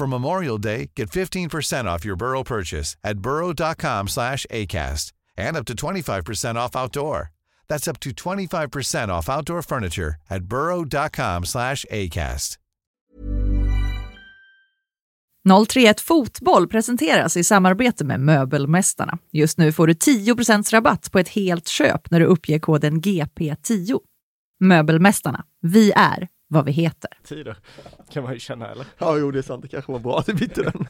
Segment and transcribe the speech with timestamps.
[0.00, 5.66] For Memorial Day, get 15% off your Burrow purchase at burrow.com slash ACAST and up
[5.66, 7.30] to 25% off outdoor.
[7.68, 12.56] That's up to 25% off outdoor furniture at burrow.com slash ACAST.
[15.68, 19.18] 031 Fotboll presenteras i samarbete med Möbelmästarna.
[19.32, 23.98] Just nu får du 10% rabatt på ett helt köp när du uppger koden GP10.
[24.60, 27.10] Möbelmästarna, vi är vad vi heter.
[27.24, 27.56] Tider
[28.12, 28.86] kan man ju känna eller?
[28.98, 29.62] Ja, jo det är sant.
[29.62, 30.86] Det kanske var bra att du bytte den.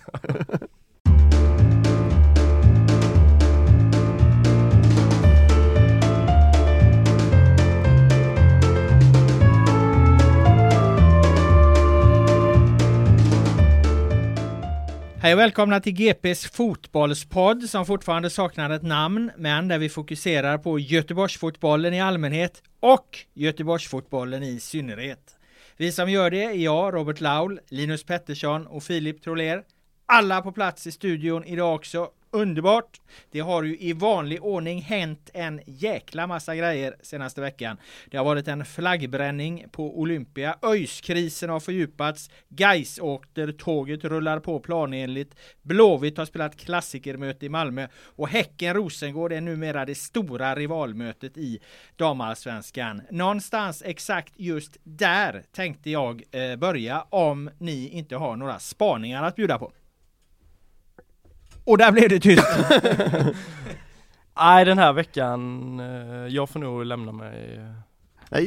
[15.22, 20.58] Hej och välkomna till GPs fotbollspodd som fortfarande saknar ett namn men där vi fokuserar
[20.58, 25.36] på Göteborgsfotbollen i allmänhet och Göteborgsfotbollen i synnerhet.
[25.80, 29.64] Vi som gör det är jag, Robert Laul, Linus Pettersson och Filip Troler.
[30.06, 33.00] Alla på plats i studion idag också Underbart!
[33.30, 37.76] Det har ju i vanlig ordning hänt en jäkla massa grejer senaste veckan.
[38.10, 40.56] Det har varit en flaggbränning på Olympia.
[40.62, 42.30] ÖIS-krisen har fördjupats.
[42.48, 45.34] Gais åkter, tåget rullar på planenligt.
[45.62, 51.58] Blåvitt har spelat klassikermöte i Malmö och Häcken-Rosengård är numera det stora rivalmötet i
[51.96, 53.02] damallsvenskan.
[53.10, 59.36] Någonstans exakt just där tänkte jag eh, börja om ni inte har några spaningar att
[59.36, 59.72] bjuda på.
[61.70, 62.46] Och där blev det tyst.
[64.40, 67.89] Nej den här veckan, eh, jag får nog lämna mig eh,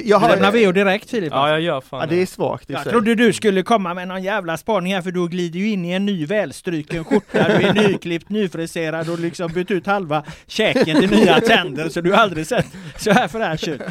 [0.06, 1.30] jag har, lämnar VO direkt Filip.
[1.34, 2.92] Ja jag gör fan ja, det är svagt i Jag sig.
[2.92, 5.92] trodde du skulle komma med någon jävla spaning här för du glider ju in i
[5.92, 11.10] en ny välstryken skjorta, du är nyklippt, nyfriserad och liksom bytt ut halva käken till
[11.10, 12.66] nya tänder så du har aldrig sett
[12.98, 13.82] så här fräsch ut.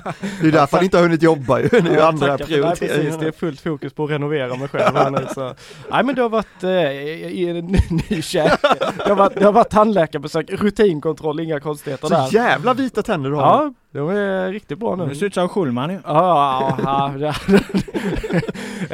[0.40, 2.26] Det är därför han inte har hunnit jobba ju, nu är Ja, andra.
[2.26, 3.32] Nej, precis, det är prioriteringar.
[3.32, 5.54] fullt fokus på att renovera mig själv här nu så.
[5.90, 7.78] Nej men det har varit eh, i en ny,
[8.10, 8.56] ny käke.
[8.96, 12.28] Det har varit, det har varit tandläkarbesök, rutinkontroll, inga konstigheter Så där.
[12.34, 13.42] jävla vita tänder du har.
[13.42, 15.06] Ja, de är riktigt bra nu.
[15.06, 15.98] Du ser ut som Schulman ju.
[16.04, 17.34] Ja, ja, ja.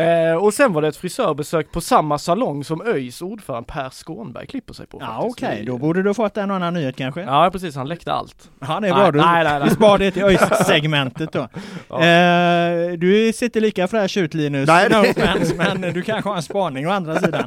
[0.02, 4.46] eh, och sen var det ett frisörbesök på samma salong som ÖIS ordförande Per Skånberg
[4.46, 7.20] klipper sig på Ja okej, är- då borde du fått en annan nyhet kanske?
[7.22, 8.50] Ja precis, han läckte allt.
[8.60, 9.68] Ja det är bra, du, Nej, nej, nej.
[9.68, 11.48] vi sparar det till ÖIS-segmentet då.
[11.88, 12.04] Ja.
[12.04, 16.42] Eh, du sitter lika fräsch ut Linus, Nej, no offense, men du kanske har en
[16.42, 17.44] spaning å andra sidan.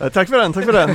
[0.00, 0.94] Eh, Tack för den, tack för den.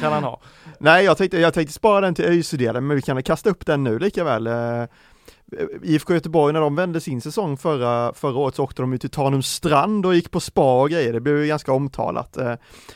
[0.00, 0.40] Kan han ha.
[0.84, 3.66] Nej, jag tänkte, jag tänkte spara den till ÖIS-delen, men vi kan väl kasta upp
[3.66, 4.46] den nu lika väl.
[4.46, 4.84] Eh,
[5.82, 9.10] IFK Göteborg, när de vände sin säsong förra, förra året så åkte de ju till
[9.10, 12.36] Tanumstrand och gick på spa och grejer, det blev ju ganska omtalat.
[12.36, 12.54] Eh,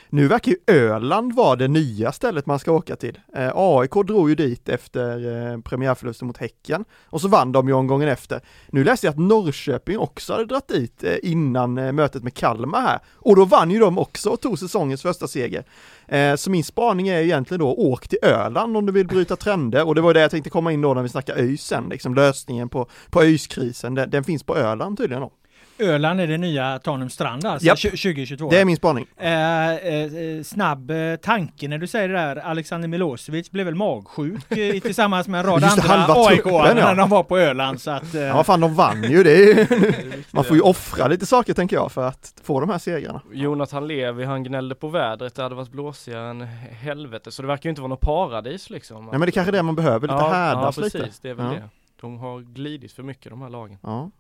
[0.09, 3.19] nu verkar ju Öland vara det nya stället man ska åka till.
[3.35, 8.09] Eh, AIK drog ju dit efter premiärförlusten mot Häcken och så vann de ju omgången
[8.09, 8.41] efter.
[8.67, 13.37] Nu läste jag att Norrköping också hade dratt dit innan mötet med Kalmar här och
[13.37, 15.65] då vann ju de också och tog säsongens första seger.
[16.09, 19.87] Eh, så min spaning är egentligen då, åk till Öland om du vill bryta trender
[19.87, 22.15] och det var det jag tänkte komma in då när vi snackar ÖIS sen, liksom
[22.15, 25.33] lösningen på, på ÖIS-krisen, den, den finns på Öland tydligen då.
[25.81, 27.79] Öland är det nya Tanum strand alltså, Japp.
[27.79, 28.51] 2022.
[28.51, 29.07] Det är min spaning.
[29.17, 34.53] Eh, eh, snabb eh, tanke när du säger det där, Alexander Milosevic blev väl magsjuk
[34.53, 36.75] eh, tillsammans med en rad Just andra aik ja.
[36.75, 38.15] när de var på Öland så att...
[38.15, 39.67] Eh, Ja fan de vann ju, det är,
[40.35, 43.21] man får ju offra lite saker tänker jag för att få de här segrarna.
[43.33, 46.41] Jonathan Levi, han gnällde på vädret, det hade varit blåsigare än
[46.81, 49.05] helvete, så det verkar ju inte vara något paradis liksom.
[49.05, 51.15] Nej men det är kanske är det man behöver, lite ja, härdas ja, precis, lite.
[51.23, 51.53] det är väl Ja.
[51.53, 51.69] det.
[52.01, 53.79] De har glidit för mycket de här lagen.
[53.83, 54.11] Ja.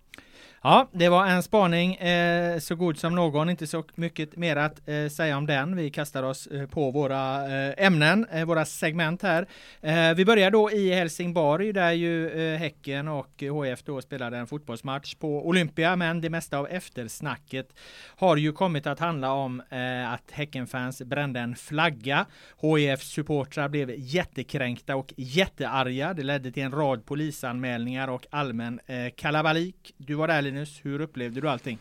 [0.62, 4.88] Ja, det var en spaning eh, så god som någon, inte så mycket mer att
[4.88, 5.76] eh, säga om den.
[5.76, 9.46] Vi kastar oss eh, på våra eh, ämnen, eh, våra segment här.
[9.80, 14.46] Eh, vi börjar då i Helsingborg där ju eh, Häcken och HF då spelade en
[14.46, 17.68] fotbollsmatch på Olympia, men det mesta av eftersnacket
[18.16, 22.26] har ju kommit att handla om eh, att Häckenfans brände en flagga.
[22.60, 26.14] HIF supportrar blev jättekränkta och jättearga.
[26.14, 29.94] Det ledde till en rad polisanmälningar och allmän eh, kalabalik.
[29.96, 31.78] Du var där Linus, hur upplevde du allting?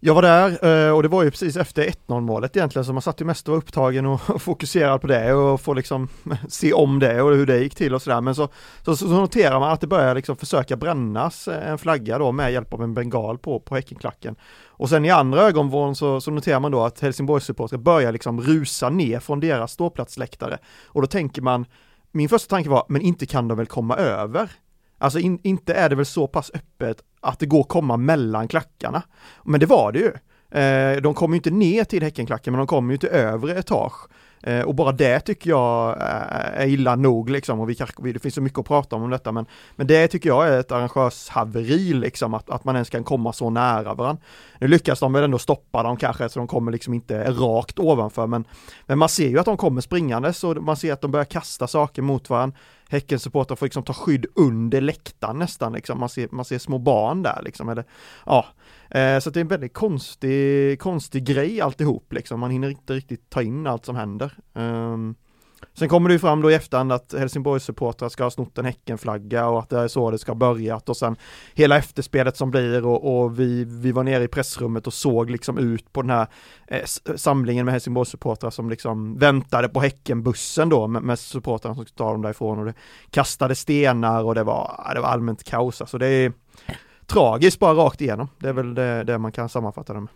[0.00, 3.02] Jag var där eh, och det var ju precis efter 1-0 målet egentligen så man
[3.02, 6.08] satt ju mest och var upptagen och fokuserad på det och få liksom
[6.48, 8.48] se om det och hur det gick till och sådär men så,
[8.82, 12.52] så, så noterar man att det börjar liksom försöka brännas eh, en flagga då med
[12.52, 14.36] hjälp av en bengal på, på Häckenklacken.
[14.66, 18.40] Och sen i andra ögonvrån så, så noterar man då att Helsingborgs supportrar börjar liksom
[18.40, 21.66] rusa ner från deras ståplatsläktare och då tänker man
[22.12, 24.50] min första tanke var, men inte kan de väl komma över?
[25.04, 28.48] Alltså in, inte är det väl så pass öppet att det går att komma mellan
[28.48, 29.02] klackarna.
[29.44, 30.12] Men det var det ju.
[30.60, 34.08] Eh, de kom ju inte ner till Häckenklacken men de kom ju till övre etage.
[34.42, 38.18] Eh, och bara det tycker jag eh, är illa nog liksom och vi kanske, det
[38.18, 39.46] finns så mycket att prata om om detta men,
[39.76, 43.50] men det tycker jag är ett arrangörshaveri liksom att, att man ens kan komma så
[43.50, 44.22] nära varandra.
[44.58, 48.26] Nu lyckas de väl ändå stoppa dem kanske så de kommer liksom inte rakt ovanför
[48.26, 48.44] men,
[48.86, 51.66] men man ser ju att de kommer springande så man ser att de börjar kasta
[51.66, 52.58] saker mot varandra.
[52.94, 56.00] Häckensupportrar får liksom ta skydd under läktaren nästan liksom.
[56.00, 57.68] Man ser, man ser små barn där liksom.
[57.68, 57.84] Eller,
[58.26, 58.46] ja.
[58.90, 62.40] Eh, så det är en väldigt konstig, konstig grej alltihop liksom.
[62.40, 64.32] Man hinner inte riktigt ta in allt som händer.
[64.52, 65.14] Um,
[65.74, 68.64] Sen kommer det ju fram då i efterhand att Helsingborgs supportrar ska ha snott en
[68.64, 71.16] Häckenflagga och att det är så det ska ha börjat och sen
[71.54, 75.58] hela efterspelet som blir och, och vi, vi var nere i pressrummet och såg liksom
[75.58, 76.26] ut på den här
[76.66, 76.84] eh,
[77.16, 81.96] samlingen med Helsingborgs supportrar som liksom väntade på Häckenbussen då med, med supportrarna som skulle
[81.96, 82.74] ta dem därifrån och det
[83.10, 86.32] kastade stenar och det var, det var allmänt kaos alltså det är
[87.06, 88.28] tragiskt bara rakt igenom.
[88.38, 90.08] Det är väl det, det man kan sammanfatta det med.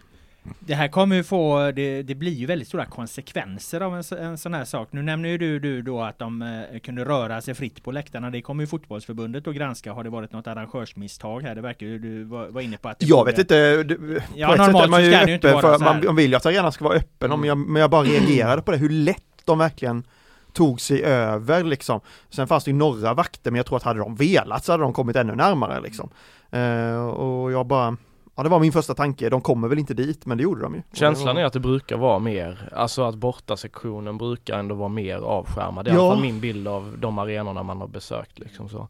[0.60, 4.38] Det här kommer ju få, det, det, blir ju väldigt stora konsekvenser av en, en
[4.38, 4.88] sån här sak.
[4.90, 8.30] Nu nämner ju du, du då att de eh, kunde röra sig fritt på läktarna.
[8.30, 9.92] Det kommer ju fotbollsförbundet att granska.
[9.92, 11.54] Har det varit något arrangörsmisstag här?
[11.54, 13.30] Det verkar ju du var, var inne på att Jag borde...
[13.30, 13.82] vet inte.
[13.82, 16.30] Du, ja, normalt så man ju ska det ju inte vara för, man, man vill
[16.30, 17.32] ju att arenan ska vara öppen.
[17.32, 17.44] Mm.
[17.44, 20.04] jag, men jag bara reagerade på det, hur lätt de verkligen
[20.52, 22.00] tog sig över liksom.
[22.30, 24.82] Sen fanns det ju några vakter, men jag tror att hade de velat så hade
[24.82, 26.10] de kommit ännu närmare liksom.
[26.54, 27.96] Uh, och jag bara
[28.38, 30.74] Ja det var min första tanke, de kommer väl inte dit men det gjorde de
[30.74, 30.82] ju.
[30.92, 35.84] Känslan är att det brukar vara mer, alltså att bortasektionen brukar ändå vara mer avskärmad.
[35.84, 36.00] Det är ja.
[36.00, 38.88] i alla fall min bild av de arenorna man har besökt liksom så.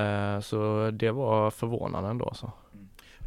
[0.00, 2.52] Uh, så det var förvånande ändå så.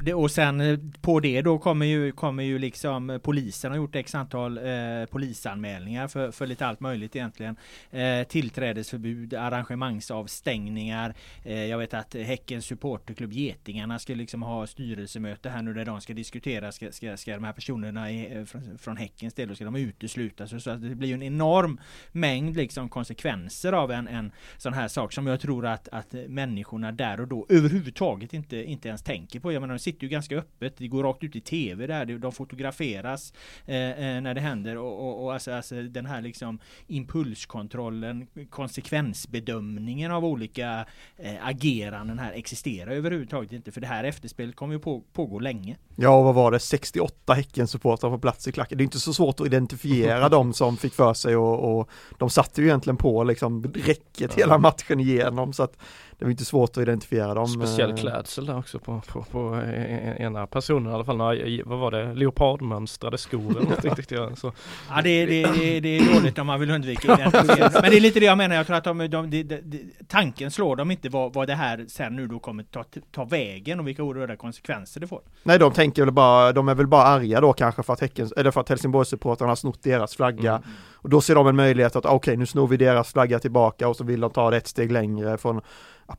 [0.02, 3.78] Det, och sen eh, på det då kommer ju, kommer ju liksom eh, polisen har
[3.78, 7.56] gjort x antal eh, polisanmälningar för, för lite allt möjligt egentligen.
[7.92, 11.14] Eh, tillträdesförbud, arrangemangsavstängningar.
[11.44, 16.02] Eh, jag vet att Häckens supporterklubb Getingarna ska liksom ha styrelsemöte här nu där de
[16.02, 19.66] ska diskutera, ska, ska, ska de här personerna i, eh, från, från Häckens del, ska
[19.66, 20.64] de uteslutas?
[20.64, 21.80] Så att det blir ju en enorm
[22.12, 26.92] mängd liksom konsekvenser av en, en sån här sak som jag tror att, att människorna
[26.92, 29.52] där och då överhuvudtaget inte, inte ens tänker på.
[29.52, 30.78] Jag menar, sitter ju ganska öppet.
[30.78, 32.06] Det går rakt ut i tv där.
[32.06, 33.34] De fotograferas
[33.66, 40.12] eh, eh, när det händer och, och, och alltså, alltså, den här liksom impulskontrollen, konsekvensbedömningen
[40.12, 40.86] av olika
[41.18, 43.72] eh, ageranden här existerar överhuvudtaget inte.
[43.72, 45.78] För det här efterspelet kommer ju på, pågå länge.
[45.96, 46.60] Ja, och vad var det?
[46.60, 48.78] 68 Häcken-supportrar på plats i klacken.
[48.78, 52.30] Det är inte så svårt att identifiera dem som fick för sig och, och de
[52.30, 55.78] satte ju egentligen på liksom räcket hela matchen igenom så att
[56.20, 57.48] det var inte svårt att identifiera dem.
[57.48, 57.96] Speciell eh.
[57.96, 59.62] klädsel där också på, på, på
[60.18, 61.18] ena personen i alla fall.
[61.18, 62.14] Några, vad var det?
[62.14, 64.38] Leopardmönstrade skor eller någonting tyckte jag.
[64.38, 64.52] Så.
[64.90, 67.08] Ja det, det, det, det är dåligt om man vill undvika
[67.74, 68.56] Men det är lite det jag menar.
[68.56, 71.86] Jag tror att de, de, de, de tanken slår dem inte vad, vad det här
[71.88, 75.22] sen nu då kommer ta, ta vägen och vilka oerhörda konsekvenser det får.
[75.44, 78.30] Nej de tänker väl bara, de är väl bara arga då kanske för att, Häcken,
[78.38, 80.52] eller för att Helsingborgssupportrarna har snott deras flagga.
[80.52, 80.70] Mm.
[81.02, 83.40] Och då ser de en möjlighet att ah, okej okay, nu snor vi deras flagga
[83.40, 85.62] tillbaka och så vill de ta det ett steg längre från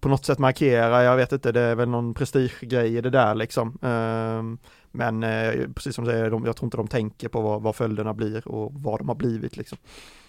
[0.00, 3.34] på något sätt markera, jag vet inte, det är väl någon prestigegrej i det där
[3.34, 3.78] liksom.
[3.82, 4.58] Ehm,
[4.90, 8.14] men eh, precis som du säger, jag tror inte de tänker på vad, vad följderna
[8.14, 9.78] blir och vad de har blivit liksom.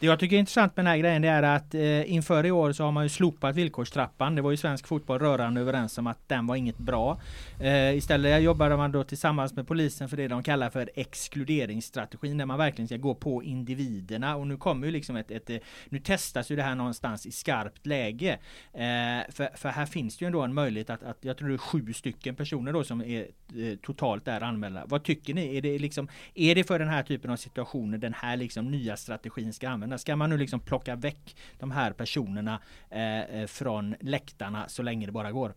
[0.01, 2.51] Det jag tycker är intressant med den här grejen det är att eh, inför i
[2.51, 4.35] år så har man ju slopat villkorstrappan.
[4.35, 7.21] Det var ju svensk fotboll rörande överens om att den var inget bra.
[7.59, 12.45] Eh, istället jobbade man då tillsammans med polisen för det de kallar för exkluderingsstrategin där
[12.45, 15.57] man verkligen ska gå på individerna och nu kommer ju liksom ett, ett eh,
[15.89, 18.39] nu testas ju det här någonstans i skarpt läge.
[18.73, 21.55] Eh, för, för här finns det ju ändå en möjlighet att, att jag tror det
[21.55, 24.83] är sju stycken personer då som är eh, totalt är anmälda.
[24.85, 25.57] Vad tycker ni?
[25.57, 28.97] Är det liksom är det för den här typen av situationer den här liksom nya
[28.97, 29.90] strategin ska användas?
[29.97, 35.05] Ska man nu liksom plocka väck de här personerna eh, eh från läktarna så länge
[35.05, 35.53] det bara går?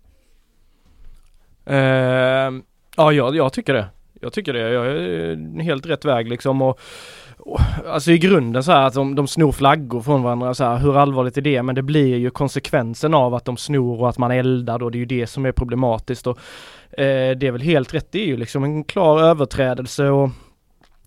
[1.66, 2.50] Eh,
[2.96, 3.86] Ja, jag, jag tycker det.
[4.20, 4.58] Jag tycker det.
[4.58, 6.80] Jag är eh, helt rätt väg liksom och,
[7.38, 10.78] och Alltså i grunden så här att de, de snor flaggor från varandra så här,
[10.78, 11.62] hur allvarligt är det?
[11.62, 14.98] Men det blir ju konsekvensen av att de snor och att man eldar då, det
[14.98, 16.38] är ju det som är problematiskt och
[16.98, 20.30] eh, det är väl helt rätt, det är ju liksom en klar överträdelse och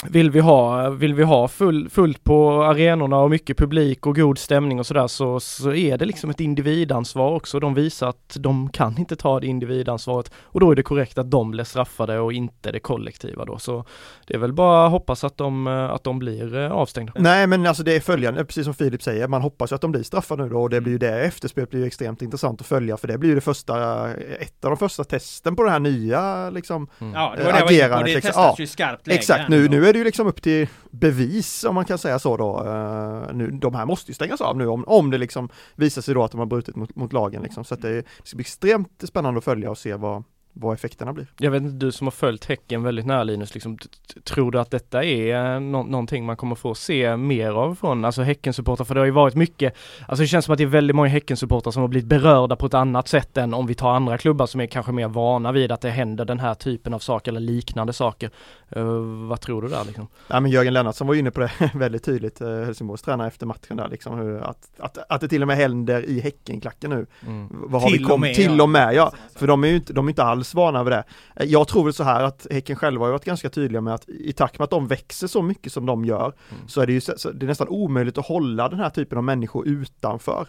[0.05, 4.37] vill vi ha, vill vi ha full, fullt på arenorna och mycket publik och god
[4.37, 7.59] stämning och sådär så, så är det liksom ett individansvar också.
[7.59, 11.31] De visar att de kan inte ta det individansvaret och då är det korrekt att
[11.31, 13.57] de blir straffade och inte det kollektiva då.
[13.57, 13.85] Så
[14.27, 17.13] det är väl bara att hoppas att de, att de blir eh, avstängda.
[17.15, 19.91] Nej men alltså det är följande, precis som Filip säger, man hoppas ju att de
[19.91, 22.67] blir straffade nu då och det blir ju det efterspelet blir ju extremt intressant att
[22.67, 25.79] följa för det blir ju det första, ett av de första testen på det här
[25.79, 27.13] nya liksom mm.
[27.13, 29.49] Ja det var det jag var inne på, det testas ja, ju skarpt läge Exakt,
[29.49, 32.63] nu, nu är det ju liksom upp till bevis om man kan säga så då.
[32.63, 36.13] Uh, nu, de här måste ju stängas av nu om, om det liksom visar sig
[36.13, 37.63] då att de har brutit mot, mot lagen liksom.
[37.63, 40.23] Så att det, det ska bli extremt spännande att följa och se vad,
[40.59, 41.27] vad effekterna blir.
[41.37, 43.77] Jag vet inte, du som har följt Häcken väldigt nära Linus, liksom,
[44.23, 48.21] tror du att detta är no någonting man kommer få se mer av från alltså
[48.21, 48.85] Häckensupportrar?
[48.85, 49.75] För det har ju varit mycket,
[50.07, 52.65] alltså det känns som att det är väldigt många Häckensupportrar som har blivit berörda på
[52.65, 55.71] ett annat sätt än om vi tar andra klubbar som är kanske mer vana vid
[55.71, 58.29] att det händer den här typen av saker eller liknande saker.
[58.77, 60.07] Uh, vad tror du där liksom?
[60.27, 63.77] Ja men Jörgen Lennartsson var inne på det väldigt tydligt, uh, Helsingborgs tränare efter matchen
[63.77, 67.05] där liksom, hur, att, att, att det till och med händer i Häckenklacken nu.
[67.25, 67.47] Mm.
[67.51, 69.11] Vad har till vi kom, och med, till och med ja.
[69.35, 71.03] För de är ju inte, de är inte alls vana vid det.
[71.35, 74.09] Eh, jag tror väl så här att Häcken själva har varit ganska tydliga med att
[74.09, 76.67] i takt med att de växer så mycket som de gör mm.
[76.67, 76.99] så är det ju
[77.33, 80.47] det är nästan omöjligt att hålla den här typen av människor utanför.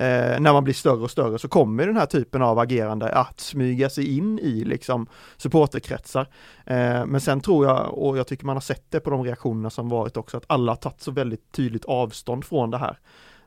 [0.00, 3.40] Eh, när man blir större och större så kommer den här typen av agerande att
[3.40, 6.28] smyga sig in i liksom supporterkretsar.
[6.66, 9.70] Eh, men sen tror jag, och jag tycker man har sett det på de reaktionerna
[9.70, 12.98] som varit också, att alla har tagit så väldigt tydligt avstånd från det här.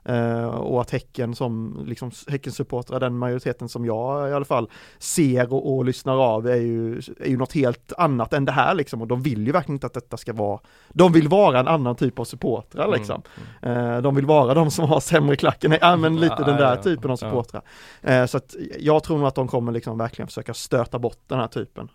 [0.10, 5.54] Uh, och att Häcken som, liksom Häckensupportrar, den majoriteten som jag i alla fall ser
[5.54, 9.02] och, och lyssnar av är ju, är ju något helt annat än det här liksom
[9.02, 11.96] och de vill ju verkligen inte att detta ska vara, de vill vara en annan
[11.96, 13.22] typ av supportrar mm, liksom.
[13.62, 13.78] Mm.
[13.78, 16.76] Uh, de vill vara de som har sämre klacken, ja men lite ja, den där
[16.76, 17.62] ja, typen av supportrar.
[18.10, 21.40] Uh, så att jag tror nog att de kommer liksom verkligen försöka stöta bort den
[21.40, 21.88] här typen.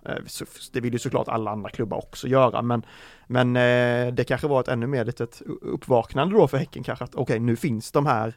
[0.73, 2.83] det vill ju såklart alla andra klubbar också göra men
[3.27, 7.15] men eh, det kanske var ett ännu mer litet uppvaknande då för Häcken kanske att
[7.15, 8.35] okej okay, nu finns de här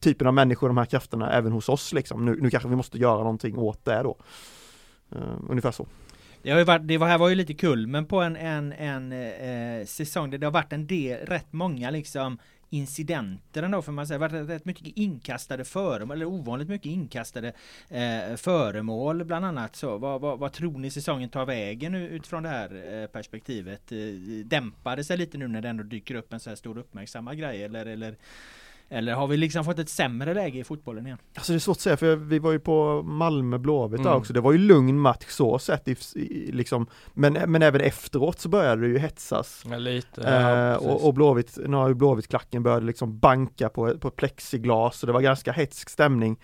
[0.00, 2.24] typen av människor, de här krafterna även hos oss liksom.
[2.24, 4.16] Nu, nu kanske vi måste göra någonting åt det då.
[5.16, 5.86] Uh, ungefär så.
[6.42, 9.12] Det, har ju varit, det här var ju lite kul men på en, en, en
[9.12, 12.38] eh, säsong där det har varit en del, rätt många liksom
[12.72, 14.18] incidenter ändå får man säga.
[14.18, 17.52] Det har varit rätt mycket inkastade föremål, eller ovanligt mycket inkastade
[17.88, 19.76] eh, föremål bland annat.
[19.76, 23.92] Så vad, vad, vad, tror ni säsongen tar vägen utifrån det här eh, perspektivet?
[23.92, 23.98] Eh,
[24.44, 27.34] dämpar det sig lite nu när det ändå dyker upp en så här stor uppmärksamma
[27.34, 28.16] grej eller, eller
[28.88, 31.18] eller har vi liksom fått ett sämre läge i fotbollen igen?
[31.34, 34.10] Alltså det är svårt att säga för vi var ju på Malmö Blåvitt mm.
[34.10, 34.32] där också.
[34.32, 35.88] Det var ju lugn match så sett
[36.52, 36.86] liksom.
[37.14, 39.64] Men, men även efteråt så började det ju hetsas.
[39.70, 40.20] Ja, lite.
[40.20, 45.02] Ja, eh, och, och Blåvitt, nu har ju Blåvitt-klacken började liksom banka på, på plexiglas
[45.02, 46.38] och det var ganska hetsk stämning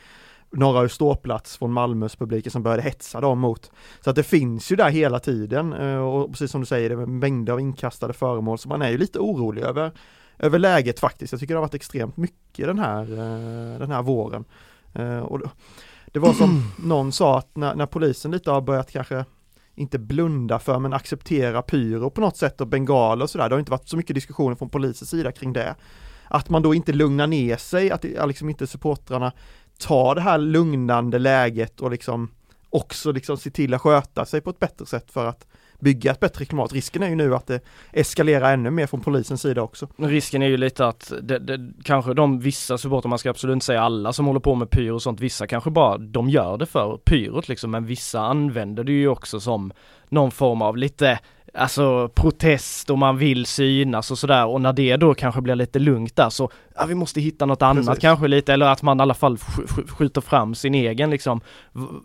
[0.50, 3.70] några ståplats från Malmös publiken som började hetsa dem mot.
[4.00, 7.02] Så att det finns ju där hela tiden eh, och precis som du säger, det
[7.02, 9.92] är mängder av inkastade föremål så man är ju lite orolig över
[10.38, 11.32] över läget faktiskt.
[11.32, 14.44] Jag tycker det har varit extremt mycket den här, eh, den här våren.
[14.94, 15.40] Eh, och
[16.06, 19.24] det var som någon sa att när, när polisen lite har börjat kanske
[19.74, 23.48] inte blunda för men acceptera pyro på något sätt och bengaler och sådär.
[23.48, 25.74] Det har inte varit så mycket diskussioner från polisens sida kring det.
[26.28, 29.32] Att man då inte lugnar ner sig, att liksom inte supportrarna
[29.78, 32.30] tar det här lugnande läget och liksom
[32.70, 35.46] också liksom se till att sköta sig på ett bättre sätt för att
[35.80, 36.72] bygga ett bättre klimat.
[36.72, 37.60] Risken är ju nu att det
[37.92, 39.88] eskalerar ännu mer från polisens sida också.
[39.96, 43.66] Risken är ju lite att det, det, kanske de vissa supportrar, man ska absolut inte
[43.66, 46.66] säga alla som håller på med pyro och sånt, vissa kanske bara de gör det
[46.66, 49.72] för pyrot liksom, men vissa använder det ju också som
[50.08, 51.18] någon form av lite
[51.54, 55.78] alltså protest och man vill synas och sådär och när det då kanske blir lite
[55.78, 58.00] lugnt där så, ja vi måste hitta något annat Precis.
[58.00, 59.38] kanske lite eller att man i alla fall
[59.88, 61.40] skjuter fram sin egen liksom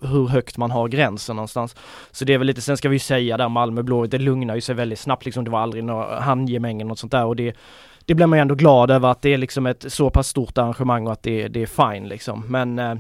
[0.01, 1.75] hur högt man har gränsen någonstans.
[2.11, 4.61] Så det är väl lite, sen ska vi säga där Malmö Blå, det lugnar ju
[4.61, 7.55] sig väldigt snabbt liksom, det var aldrig några handgemäng eller något sånt där och det
[8.05, 10.57] det blir man ju ändå glad över att det är liksom ett så pass stort
[10.57, 12.43] arrangemang och att det, det är fine liksom.
[12.47, 12.95] Men eh,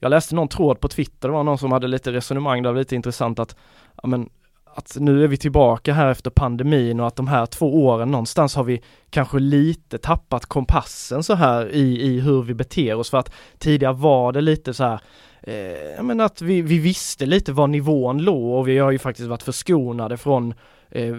[0.00, 2.94] jag läste någon tråd på Twitter, det var någon som hade lite resonemang där, lite
[2.94, 3.56] intressant att
[4.02, 4.28] ja, men
[4.76, 8.56] att nu är vi tillbaka här efter pandemin och att de här två åren någonstans
[8.56, 13.18] har vi kanske lite tappat kompassen så här i, i hur vi beter oss för
[13.18, 15.00] att tidigare var det lite så här
[15.42, 19.28] eh, men att vi, vi visste lite var nivån låg och vi har ju faktiskt
[19.28, 20.54] varit förskonade från
[20.90, 21.16] eh,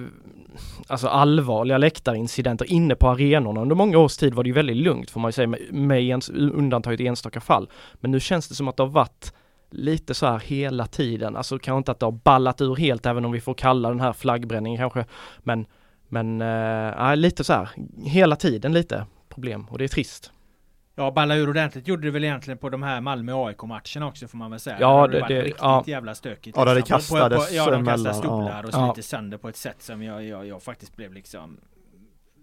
[0.88, 3.62] alltså allvarliga läktarincidenter inne på arenorna.
[3.62, 6.04] Under många års tid var det ju väldigt lugnt får man ju säga med, med
[6.04, 7.70] ens, undantaget enstaka fall.
[7.94, 9.34] Men nu känns det som att det har varit
[9.76, 13.26] lite så här hela tiden, alltså kanske inte att det har ballat ur helt även
[13.26, 15.06] om vi får kalla den här flaggbränningen kanske,
[15.40, 15.66] men
[16.08, 17.70] men äh, lite så här
[18.06, 20.32] hela tiden lite problem och det är trist.
[20.96, 24.52] Ja, balla ur ordentligt gjorde det väl egentligen på de här Malmö-AIK-matcherna också får man
[24.52, 24.78] väl säga.
[24.80, 25.84] Ja, det, det, det riktigt ja.
[25.88, 26.58] jävla stökigt.
[26.58, 26.98] Ja, där det liksom.
[26.98, 28.68] kastades på, på, Ja, de kastade stolar ja.
[28.68, 28.88] och så Ja.
[28.88, 31.58] lite sönder på ett sätt som jag, jag, jag faktiskt blev liksom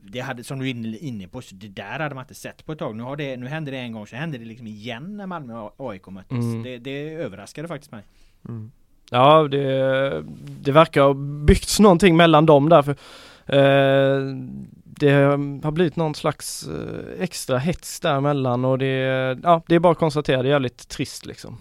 [0.04, 2.72] det hade, som du är inne- på, så det där hade man inte sett på
[2.72, 2.96] ett tag.
[2.96, 5.58] Nu, har det, nu hände det en gång, så hände det liksom igen när Malmö
[5.58, 6.38] och AIK möttes.
[6.38, 6.62] Mm.
[6.62, 8.02] Det, det överraskade faktiskt mig.
[8.48, 8.72] Mm.
[9.10, 10.24] Ja, det,
[10.60, 11.14] det verkar ha
[11.46, 12.82] byggts någonting mellan dem där.
[12.82, 12.92] För,
[13.46, 14.36] eh,
[14.84, 15.10] det
[15.62, 19.98] har blivit någon slags eh, extra hets däremellan och det, ja, det är bara att
[19.98, 21.58] konstatera, det är jävligt trist liksom.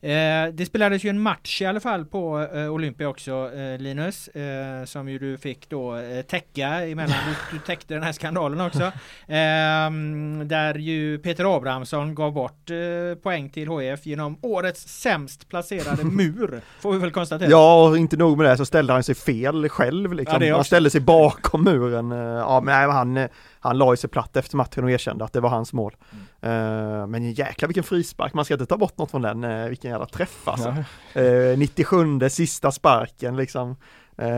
[0.00, 4.28] Eh, det spelades ju en match i alla fall på eh, Olympia också eh, Linus,
[4.28, 8.60] eh, som ju du fick då eh, täcka emellan, du, du täckte den här skandalen
[8.60, 8.92] också.
[9.28, 16.04] Ehm, där ju Peter Abrahamsson gav bort eh, poäng till HIF genom årets sämst placerade
[16.12, 17.50] mur, får vi väl konstatera.
[17.50, 20.40] Ja, och inte nog med det så ställde han sig fel själv Ja, liksom.
[20.40, 22.12] det han ställde sig bakom muren.
[22.12, 23.28] Eh, Ja, men nej, han,
[23.60, 25.96] han la sig platt efter matchen och erkände att det var hans mål.
[26.40, 29.44] Eh, Men jäklar vilken frispark, man ska inte ta bort något från den.
[29.44, 30.74] Eh, Vilken jävla träff alltså.
[31.14, 33.76] Eh, 97 sista sparken liksom.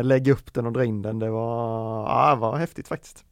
[0.03, 3.25] Lägga upp den och dra in den, det var, ja, det var häftigt faktiskt.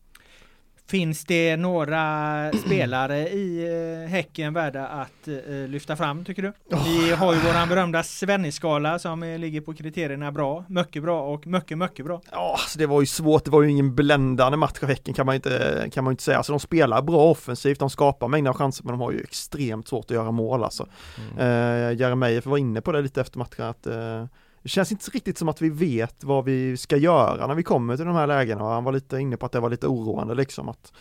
[0.90, 3.66] Finns det några spelare i
[4.02, 6.52] eh, Häcken värda att eh, lyfta fram tycker du?
[6.68, 11.46] Vi har ju våran berömda Svenny-skala som eh, ligger på kriterierna bra, mycket bra och
[11.46, 12.20] mycket, mycket bra.
[12.30, 15.26] Ja, alltså det var ju svårt, det var ju ingen bländande match av Häcken kan
[15.26, 16.36] man ju inte, kan man inte säga.
[16.36, 19.88] Alltså de spelar bra offensivt, de skapar mängder av chanser men de har ju extremt
[19.88, 20.86] svårt att göra mål alltså.
[21.32, 21.38] Mm.
[21.38, 24.24] Eh, Jeremejeff var inne på det lite efter matchen att eh,
[24.68, 27.96] det känns inte riktigt som att vi vet vad vi ska göra när vi kommer
[27.96, 30.34] till de här lägena och han var lite inne på att det var lite oroande
[30.34, 30.92] liksom att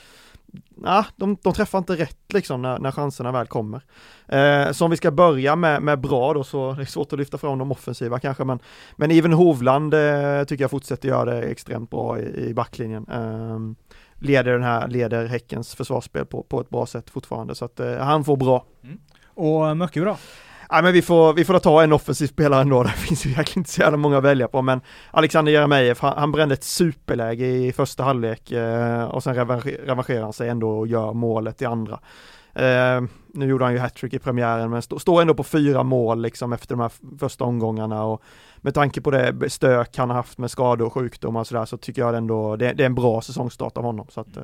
[0.75, 3.81] nah, de, de träffar inte rätt liksom när, när chanserna väl kommer.
[4.27, 7.19] Eh, så om vi ska börja med, med bra då så det är svårt att
[7.19, 8.59] lyfta fram de offensiva kanske men
[8.95, 13.05] Men even Hovland eh, tycker jag fortsätter göra det extremt bra i, i backlinjen.
[13.12, 13.59] Eh,
[14.19, 17.98] leder den här, leder Häckens försvarsspel på, på ett bra sätt fortfarande så att eh,
[17.98, 18.65] han får bra.
[18.83, 19.00] Mm.
[19.25, 20.18] Och eh, mycket bra.
[20.70, 23.60] Ja men vi får, vi får ta en offensiv spelare ändå, det finns ju verkligen
[23.60, 27.46] inte så jävla många att välja på men Alexander Jeremejeff, han, han brände ett superläge
[27.46, 32.00] i första halvlek eh, och sen revanscherar han sig ändå och gör målet i andra.
[32.53, 33.01] Eh,
[33.34, 36.53] nu gjorde han ju hattrick i premiären men stå- står ändå på fyra mål liksom
[36.53, 38.22] efter de här första omgångarna och
[38.58, 41.77] med tanke på det stök han har haft med skador och sjukdomar och sådär så
[41.77, 44.44] tycker jag ändå det, det är en bra säsongstart av honom så att eh,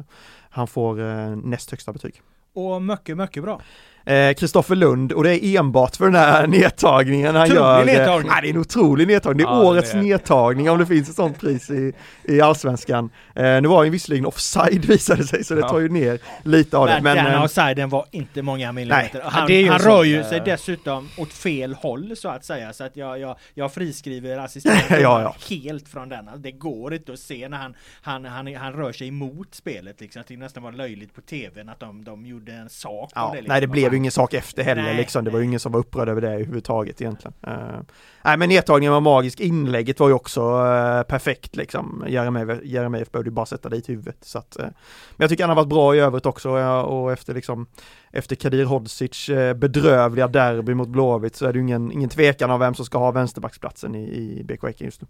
[0.50, 2.22] han får eh, näst högsta betyg.
[2.56, 3.62] Och mycket, mycket bra.
[4.06, 7.80] Eh, Kristoffer Lund och det är enbart för den här nedtagningen han Otrolig gör.
[7.80, 8.28] eh, nedtagning.
[8.32, 9.38] Nej, det är en otrolig nedtagning.
[9.46, 10.04] Det är Ja, det årets är det.
[10.04, 13.10] nedtagning om det finns ett sånt pris i, i Allsvenskan.
[13.36, 15.70] Eh, nu var han ju visserligen offside visade sig så det Ja.
[15.70, 16.94] tar ju ner lite av det.
[16.94, 19.20] Men, Men, den eh, offsiden var inte många millimeter.
[19.20, 22.46] Nej, Han, är ju han rör ju eh, sig dessutom åt fel håll så att
[22.46, 22.74] säga.
[22.74, 25.36] Så att jag, jag, jag friskriver assistenten Ja, ja.
[25.50, 26.28] helt från den.
[26.28, 30.02] Alltså, Det går inte att se när han, han, han, han rör sig emot spelet.
[30.02, 30.24] Liksom.
[30.28, 33.38] Det nästan var löjligt på tvn att de, de gjorde en sak Ja, av det.
[33.38, 33.52] Liksom.
[33.54, 33.93] nej det blev.
[33.94, 35.26] Ju ingen sak efter heller Nej, liksom.
[35.26, 37.34] Det var ju ingen som var upprörd över det överhuvudtaget egentligen.
[37.48, 37.82] Uh,
[38.24, 42.04] nej men nedtagningen var magisk, inlägget var ju också eh, perfekt liksom.
[42.08, 44.18] Jeremejeff behövde ju bara sätta dit huvudet.
[44.22, 47.34] Så att, eh, men jag tycker han har varit bra i övrigt också och efter
[47.34, 47.68] liksom
[48.12, 52.60] efter Kadir Hodzic bedrövliga derby mot Blåvitt så är det ju ingen, ingen tvekan av
[52.60, 54.04] vem som ska ha vänsterbacksplatsen i,
[54.40, 55.08] i BK Häcken just nu.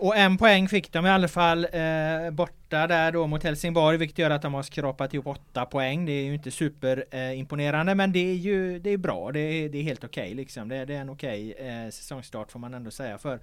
[0.00, 4.18] Och en poäng fick de i alla fall eh, borta där då mot Helsingborg vilket
[4.18, 6.06] gör att de har skrapat ihop åtta poäng.
[6.06, 9.32] Det är ju inte superimponerande eh, men det är ju det är bra.
[9.32, 10.68] Det är, det är helt okej liksom.
[10.68, 13.40] Det, det är en okej eh, säsongstart får man ändå säga för,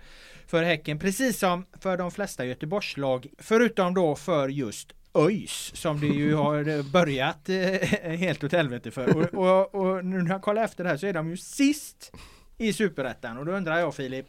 [0.48, 1.00] för Häcken.
[1.00, 6.92] Precis som för de flesta Göteborgslag förutom då för just ÖIS som det ju har
[6.92, 9.18] börjat eh, helt åt helvete för.
[9.18, 12.12] Och, och, och nu när jag kollar efter det här så är de ju sist
[12.58, 14.26] i Superettan och då undrar jag Filip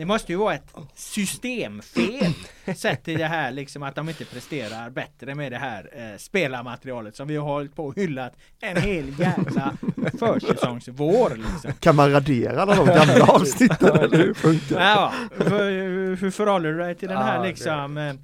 [0.00, 2.34] det måste ju vara ett systemfel
[2.76, 7.16] sett till det här liksom att de inte presterar bättre med det här eh, spelarmaterialet
[7.16, 9.76] som vi har hållit på och hyllat en hel jävla
[10.18, 11.72] försäsongsvår liksom.
[11.80, 14.82] Kan man radera alla de gamla avsnitten eller hur funkar det?
[14.82, 15.12] Ja,
[16.20, 18.14] hur förhåller du dig till den här liksom eh,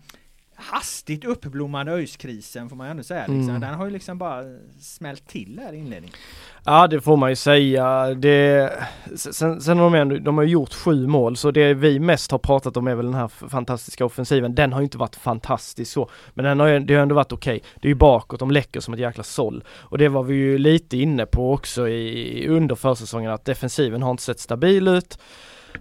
[0.56, 3.20] hastigt uppblommande ÖIS-krisen får man ju ändå säga.
[3.20, 3.48] Liksom.
[3.48, 3.60] Mm.
[3.60, 4.42] Den har ju liksom bara
[4.80, 6.16] smält till här i inledningen.
[6.64, 8.14] Ja det får man ju säga.
[8.14, 8.72] Det,
[9.16, 12.38] sen, sen har de, ändå, de har gjort sju mål så det vi mest har
[12.38, 14.54] pratat om är väl den här fantastiska offensiven.
[14.54, 16.10] Den har ju inte varit fantastisk så.
[16.34, 17.62] Men den har det har ändå varit okej.
[17.74, 19.64] Det är ju bakåt, de läcker som ett jäkla såll.
[19.68, 24.10] Och det var vi ju lite inne på också i, under försäsongen att defensiven har
[24.10, 25.18] inte sett stabil ut.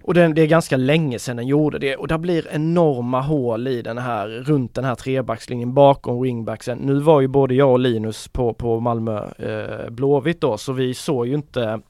[0.02, 3.68] Och den, det är ganska länge sedan den gjorde det och det blir enorma hål
[3.68, 6.78] i den här, runt den här trebackslinjen bakom wingbacksen.
[6.78, 10.94] Nu var ju både jag och Linus på, på Malmö eh, Blåvitt då så vi
[10.94, 11.80] såg ju inte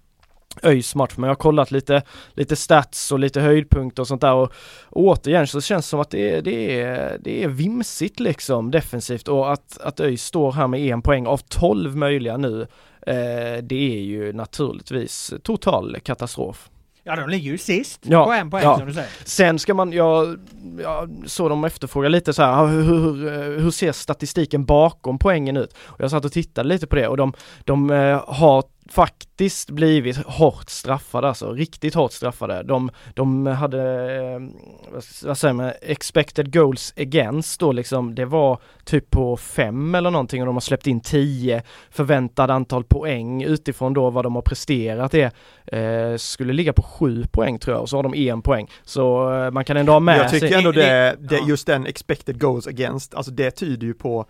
[0.63, 4.35] ÖIS match men jag har kollat lite, lite stats och lite höjdpunkter och sånt där
[4.35, 4.53] och,
[4.85, 8.71] och återigen så känns det som att det är, det är, det är vimsigt liksom
[8.71, 12.61] defensivt och att, att ÖIS står här med en poäng av 12 möjliga nu
[13.07, 16.71] eh, det är ju naturligtvis total katastrof.
[17.09, 18.79] Ja de ligger ju sist Ja, på en poäng ja.
[18.79, 19.11] som du säger.
[19.25, 20.39] Sen ska man, jag,
[20.83, 25.75] jag såg de efterfråga lite så här, hur, hur, hur ser statistiken bakom poängen ut?
[25.79, 27.33] Och jag satt och tittade lite på det och de,
[27.65, 32.63] de eh, har faktiskt blivit hårt straffade alltså, riktigt hårt straffade.
[32.63, 33.83] De, de hade,
[34.15, 34.41] eh,
[35.23, 40.43] vad- säger man, expected goals against då liksom, det var typ på fem eller någonting
[40.43, 45.13] och de har släppt in tio förväntad antal poäng utifrån då vad de har presterat
[45.13, 45.33] det
[45.79, 48.71] eh, skulle ligga på sju poäng tror jag och så har de en poäng.
[48.85, 51.87] Så eh, man kan ändå ha med Jag tycker sig ändå det, det, just den
[51.87, 54.27] expected goals against, alltså det tyder ju på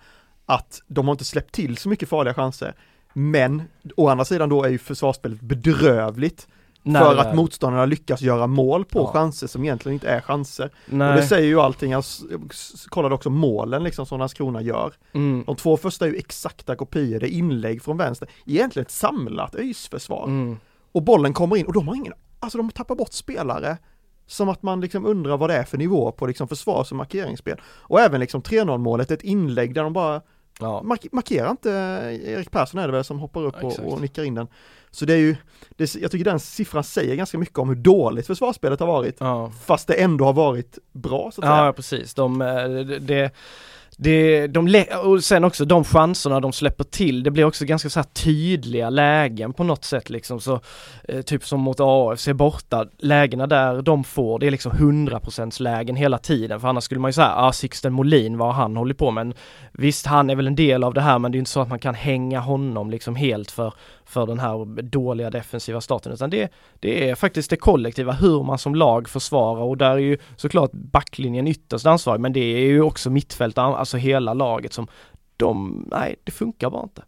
[0.47, 2.75] att de har inte släppt till så mycket farliga chanser.
[3.19, 3.63] Men
[3.97, 6.49] å andra sidan då är ju försvarsspelet bedrövligt
[6.83, 9.07] när för att motståndarna lyckas göra mål på Ja.
[9.13, 10.71] chanser som egentligen inte är chanser.
[10.87, 11.09] Nej.
[11.11, 12.05] Och det säger ju allting, jag
[12.89, 14.93] kollade också målen liksom som Landskrona gör.
[15.13, 15.45] mm.
[15.47, 19.55] De två första är ju exakta kopior, det är inlägg från vänster, egentligen ett samlat
[19.55, 20.25] ÖIS-försvar.
[20.25, 20.57] Mm.
[20.93, 23.77] Och bollen kommer in och de har ingen, alltså de tappar bort spelare
[24.27, 27.61] som att man liksom undrar vad det är för nivå på liksom försvars och markeringsspel.
[27.67, 30.21] Och även liksom 3-0 målet, ett inlägg där de bara
[30.61, 30.83] Ja.
[30.83, 31.71] mark- markerar inte
[32.25, 34.49] Erik Persson är det väl som hoppar upp Ja, och, och nickar in den.
[34.90, 35.37] Så det är ju,
[35.77, 39.16] det, jag tycker den siffran säger ganska mycket om hur dåligt försvarsspelet har varit.
[39.21, 39.53] Ja.
[39.64, 41.66] Fast det ändå har varit bra så att säga.
[41.66, 43.31] Ja precis, de, eh, det, det,
[43.99, 48.01] det, de, och sen också de chanserna de släpper till, det blir också ganska så
[48.01, 50.61] här tydliga lägen på något sätt liksom så
[51.09, 55.96] eh, Typ som mot AFC borta, lägena där de får, det är liksom 100% lägen
[55.96, 58.99] hela tiden för annars skulle man ju säga, ah Sixten Molin, vad har han hållit
[58.99, 59.35] på med?
[59.72, 61.68] Visst, han är väl en del av det här men det är inte så att
[61.68, 63.75] man kan hänga honom liksom helt för,
[64.07, 68.59] för den här dåliga defensiva starten utan det, det är faktiskt det kollektiva, hur man
[68.59, 72.83] som lag försvarar och där är ju såklart backlinjen ytterst ansvarig men det är ju
[72.83, 74.87] också mittfält, alltså hela laget som
[75.37, 77.03] de, nej det funkar bara inte.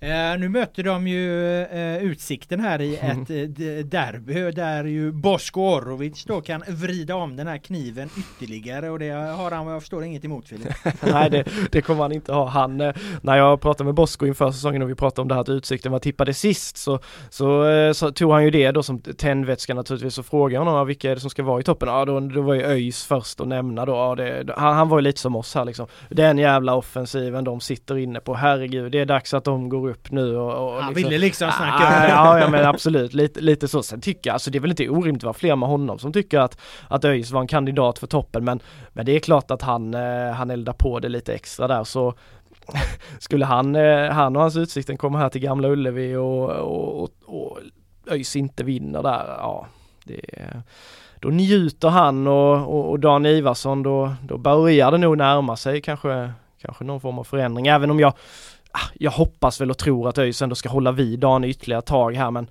[0.00, 5.60] Eh, nu möter de ju eh, Utsikten här i ett eh, derby där ju Bosko
[5.60, 9.82] Orovic då kan vrida om den här kniven ytterligare och det har han vad jag
[9.82, 10.68] förstår inget emot Filip.
[11.12, 12.48] Nej det, det kommer han inte ha.
[12.48, 15.40] Han, eh, när jag pratade med Bosko inför säsongen och vi pratade om det här
[15.40, 19.00] att Utsikten var tippade sist så, så, eh, så tog han ju det då som
[19.00, 21.88] tändvätska naturligtvis och frågade honom "Ja, vilka är det som ska vara i toppen?
[21.88, 23.92] Ja då, då var ju ÖIS först att nämna då.
[23.92, 25.86] Ja, det, han, han var ju lite som oss här liksom.
[26.08, 30.10] Den jävla offensiven de sitter inne på, herregud det är dags att de går upp
[30.10, 32.08] nu och, och Han liksom, ville liksom snacka Ah, det.
[32.08, 33.82] ja, ja men absolut, lite, lite så.
[33.82, 36.12] Sen tycker jag, alltså det är väl inte orimligt att vara fler med honom som
[36.12, 38.60] tycker att, att ÖIS var en kandidat för toppen men,
[38.92, 42.14] men det är klart att han, eh, han eldar på det lite extra där så
[43.18, 47.10] skulle han, eh, han och hans Utsikten komma här till Gamla Ullevi och, och, och,
[47.24, 47.58] och
[48.10, 49.66] ÖIS inte vinner där, ja
[50.04, 50.20] det
[51.20, 55.80] då njuter han och, och, och Dan Ivarsson då, då börjar det nog närma sig
[55.80, 58.12] kanske, kanske någon form av förändring även om jag
[58.70, 61.86] Ah, jag hoppas väl och tror att ÖIS ändå ska hålla vid Dan ytterligare ett
[61.86, 62.50] tag här men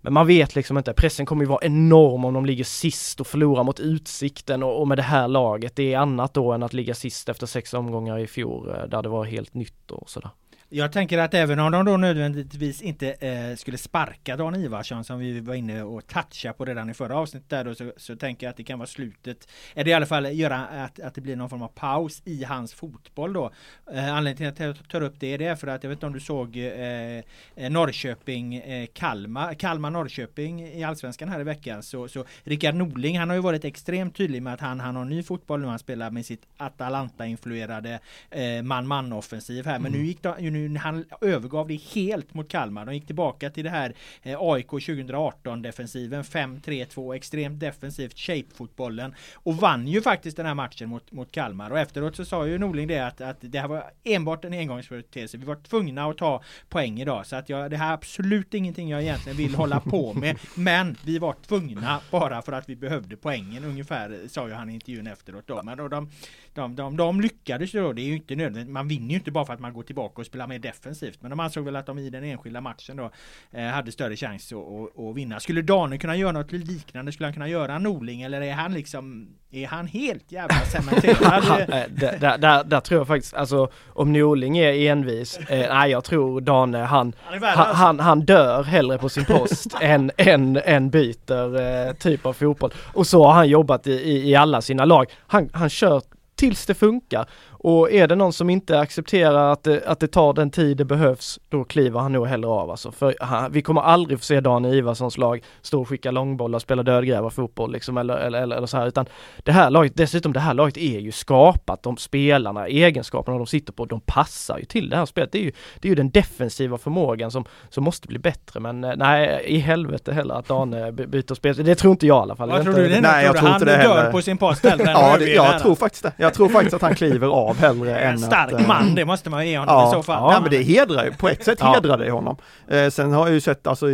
[0.00, 3.26] men man vet liksom inte, pressen kommer ju vara enorm om de ligger sist och
[3.26, 5.76] förlorar mot Utsikten och, och med det här laget.
[5.76, 9.02] Det är annat då än att ligga sist efter sex omgångar i fjol eh, där
[9.02, 10.30] det var helt nytt och sådär.
[10.70, 15.18] Jag tänker att även om de då nödvändigtvis inte eh, skulle sparka Dan Ivarsson som
[15.18, 18.46] vi var inne och toucha på redan i förra avsnittet där då, så, så tänker
[18.46, 19.48] jag att det kan vara slutet.
[19.74, 22.74] Eller i alla fall göra att, att det blir någon form av paus i hans
[22.74, 23.50] fotboll då.
[23.92, 26.06] Eh, anledningen till att jag tar upp det är det för att jag vet inte
[26.06, 27.22] om du såg eh, eh,
[27.70, 33.28] Norrköping eh, Kalmar, Kalmar Norrköping i Allsvenskan här i veckan så, så Rickard Norling han
[33.28, 36.10] har ju varit extremt tydlig med att han, han har ny fotboll nu han spelar
[36.10, 37.98] med sitt Atalanta-influerade
[38.30, 42.48] eh, man-man offensiv här men nu gick de, ju nu han övergav det helt mot
[42.48, 42.86] Kalmar.
[42.86, 43.94] De gick tillbaka till det här
[44.24, 51.12] AIK 2018 defensiven 5-3-2 extremt defensivt shape-fotbollen och vann ju faktiskt den här matchen mot,
[51.12, 54.44] mot Kalmar och efteråt så sa ju Norling det att, att det här var enbart
[54.44, 55.36] en engångsföreteelse.
[55.38, 58.88] Vi var tvungna att ta poäng idag så att jag, det här är absolut ingenting
[58.88, 60.38] jag egentligen vill hålla på med.
[60.54, 64.74] Men vi var tvungna bara för att vi behövde poängen ungefär sa ju han i
[64.74, 65.62] intervjun efteråt då.
[65.62, 66.10] Men då de,
[66.54, 67.92] de, de, de lyckades ju då.
[67.92, 68.72] Det är ju inte nödvändigt.
[68.72, 71.18] Man vinner ju inte bara för att man går tillbaka och spelar mer defensivt.
[71.22, 73.10] Men de ansåg väl att de i den enskilda matchen då
[73.50, 75.40] eh, hade större chans att, att, att vinna.
[75.40, 77.12] Skulle Dane kunna göra något liknande?
[77.12, 78.22] Skulle han kunna göra Norling?
[78.22, 81.68] Eller är han liksom är han helt jävla cementerad?
[81.90, 86.04] Där, där, där, där tror jag faktiskt, alltså om Norling är envis, eh, nej jag
[86.04, 90.90] tror Dane han, Han han, han, han dör hellre på sin post än, än, än
[90.90, 92.72] byter eh, typ av fotboll.
[92.94, 95.06] Och så har han jobbat i, i, i alla sina lag.
[95.26, 96.02] Han, han kör
[96.38, 97.28] tills det funkar.
[97.60, 100.84] Och är det någon som inte accepterar att det, att det tar den tid det
[100.84, 102.92] behövs, då kliver han nog hellre av alltså.
[102.92, 106.62] För han, vi kommer aldrig få se Daniel Ivarssons lag stå och skicka långbollar och
[106.62, 109.06] spela dödgrävarfotboll liksom eller, eller, eller, eller så här, utan
[109.42, 113.72] det här laget, dessutom det här laget är ju skapat, de spelarna, egenskaperna de sitter
[113.72, 115.32] på, de passar ju till det här spelet.
[115.32, 118.84] Det är ju, det är ju den defensiva förmågan som, som måste bli bättre, men
[118.84, 121.56] eh, nej, i helvete heller att Dane byter spel.
[121.56, 122.50] Det tror inte jag i alla fall.
[122.50, 122.88] Vad tror du?
[122.88, 124.12] Det Nej, jag tror inte det han dör heller.
[124.12, 126.12] på sin post Ja, att det, jag tror faktiskt det.
[126.16, 128.60] Jag tror faktiskt att han kliver av hellre än En stark att...
[128.60, 130.32] eh, man, det måste man ge honom Ja, i så fall.
[130.32, 132.36] ja men det hedrar ju, på ett sätt hedrar det honom.
[132.68, 133.86] Eh, sen har jag ju sett, alltså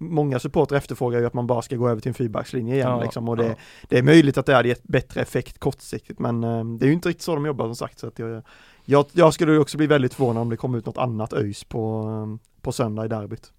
[0.00, 3.02] många supportrar efterfrågar ju att man bara ska gå över till en fyrbackslinje igen Ja,
[3.02, 3.54] liksom och det,
[3.88, 6.92] det är möjligt att det hade gett bättre effekt kortsiktigt men eh, det är ju
[6.92, 8.42] inte riktigt så de jobbar som sagt så att jag,
[8.84, 12.02] jag, jag skulle också bli väldigt förvånad om det kom ut något annat ÖIS på,
[12.02, 13.52] eh, på söndag i derbyt.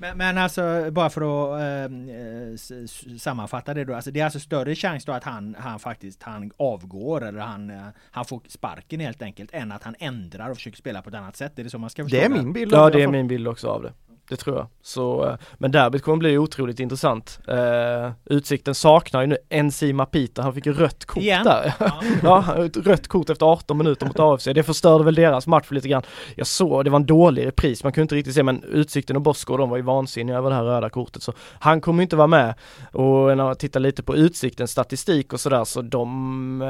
[0.00, 3.94] Men, men alltså bara för att eh, eh, sammanfatta det då.
[3.94, 7.70] Alltså det är alltså större chans då att han, han faktiskt han avgår eller han,
[7.70, 11.14] eh, han får sparken helt enkelt än att han ändrar och försöker spela på ett
[11.14, 11.58] annat sätt.
[11.58, 12.72] Är det så man ska förstå Det är min bild.
[12.72, 13.92] Ja det är min bild också av det.
[14.30, 14.66] Det tror jag.
[14.82, 17.38] Så, eh, men derbyt kommer bli otroligt intressant.
[17.48, 21.44] Eh, utsikten saknar ju nu Enzima Peter, han fick ju rött kort Igen?
[21.44, 21.72] där.
[21.78, 21.92] Ja.
[22.22, 24.44] ja, ett rött kort efter 18 minuter mot AFC.
[24.44, 26.02] Det förstörde väl deras match lite grann.
[26.36, 29.22] Jag såg, det var en dålig repris, man kunde inte riktigt se men Utsikten och
[29.22, 32.26] Bosko de var ju vansinniga över det här röda kortet så han kommer inte vara
[32.26, 32.54] med.
[32.92, 36.68] Och när man tittar lite på Utsiktens statistik och sådär så de, eh,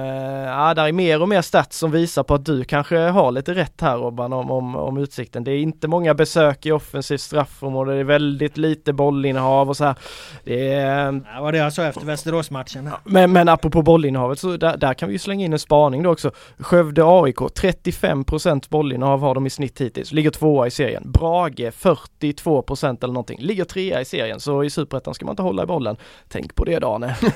[0.51, 3.55] ja där är mer och mer stats som visar på att du kanske har lite
[3.55, 5.45] rätt här Robban om, om, om Utsikten.
[5.45, 7.21] Det är inte många besök i offensivt
[7.57, 9.95] straffområde, det är väldigt lite bollinnehav och så här.
[10.45, 12.91] Det är, Det var det jag sa efter Västeråsmatchen.
[13.05, 16.11] men, men apropå bollinnehavet så där, där kan vi ju slänga in en spaning då
[16.11, 16.31] också.
[16.59, 21.13] Skövde AIK 35% bollinnehav har de i snitt hittills, ligger tvåa i serien.
[21.13, 24.41] Brage 42% eller någonting, ligger trea i serien.
[24.41, 25.97] Så i Superettan ska man inte hålla i bollen.
[26.29, 27.17] Tänk på det Dane.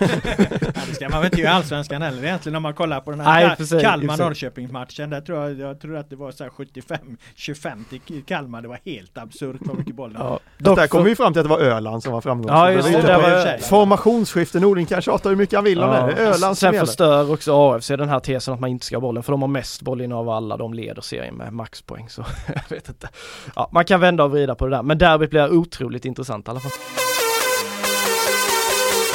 [0.75, 3.11] Ja, det ska man väl inte göra i Allsvenskan heller egentligen om man kollar på
[3.11, 3.91] den här Nej, Ka- för sig, i och för sig.
[3.91, 5.11] Kalmar-Norrköpingsmatchen.
[5.11, 8.63] Där tror jag, jag tror att det var så här 75-25 till Kalmar.
[8.63, 11.33] Det var helt absurt vad mycket bollen Ja, Det dock där kom för- vi fram
[11.33, 12.57] till att det var Öland som var framgångsrik.
[12.59, 16.13] Ja, just Det var det, Formationsskifte, Nordin kan tjata hur mycket han vill om det.
[16.17, 18.97] Det är Öland som Sen förstör också AFC den här tesen att man inte ska
[18.97, 20.57] ha bollen för de har mest bollinnehav av alla.
[20.57, 23.09] De leder serien med maxpoäng så jag vet inte.
[23.57, 26.51] Ja, man kan vända och vrida på det där men derbyt blir otroligt intressant i
[26.51, 26.71] alla fall.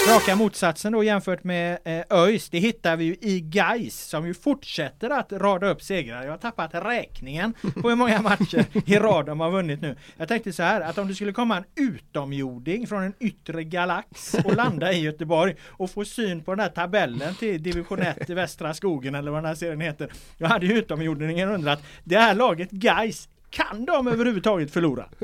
[0.07, 4.33] Raka motsatsen då jämfört med eh, ÖIS, det hittar vi ju i Gais som ju
[4.33, 6.23] fortsätter att rada upp segrar.
[6.23, 9.95] Jag har tappat räkningen på hur många matcher i rad de har vunnit nu.
[10.17, 14.33] Jag tänkte så här att om det skulle komma en utomjording från en yttre galax
[14.45, 18.33] och landa i Göteborg och få syn på den här tabellen till division 1 i
[18.33, 20.11] västra skogen eller vad den här serien heter.
[20.37, 25.05] Då hade ju utomjordingen undrat, det här laget Gais kan de överhuvudtaget förlora?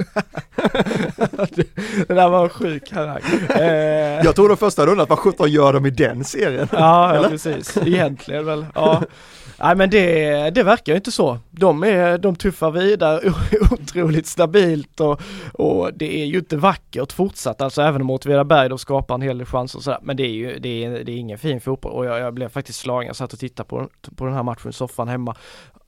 [2.07, 3.21] det där var en sjuk harang.
[3.49, 6.67] Eh, Jag tror de första undrat vad sjutton gör de i den serien?
[6.71, 7.77] Ja, ja precis.
[7.77, 8.65] Egentligen väl.
[8.75, 9.03] Ja.
[9.59, 11.39] Nej men det, det verkar ju inte så.
[11.51, 13.33] De, är, de tuffar vidare
[13.71, 15.21] otroligt stabilt och,
[15.53, 17.61] och det är ju inte vackert fortsatt.
[17.61, 19.99] Alltså även om Åtvidaberg de skapar en hel del chanser och sådär.
[20.03, 22.49] Men det är ju det är, det är ingen fin fotboll och jag, jag blev
[22.49, 23.07] faktiskt slagen.
[23.07, 25.35] Jag satt och tittade på, på den här matchen i soffan hemma.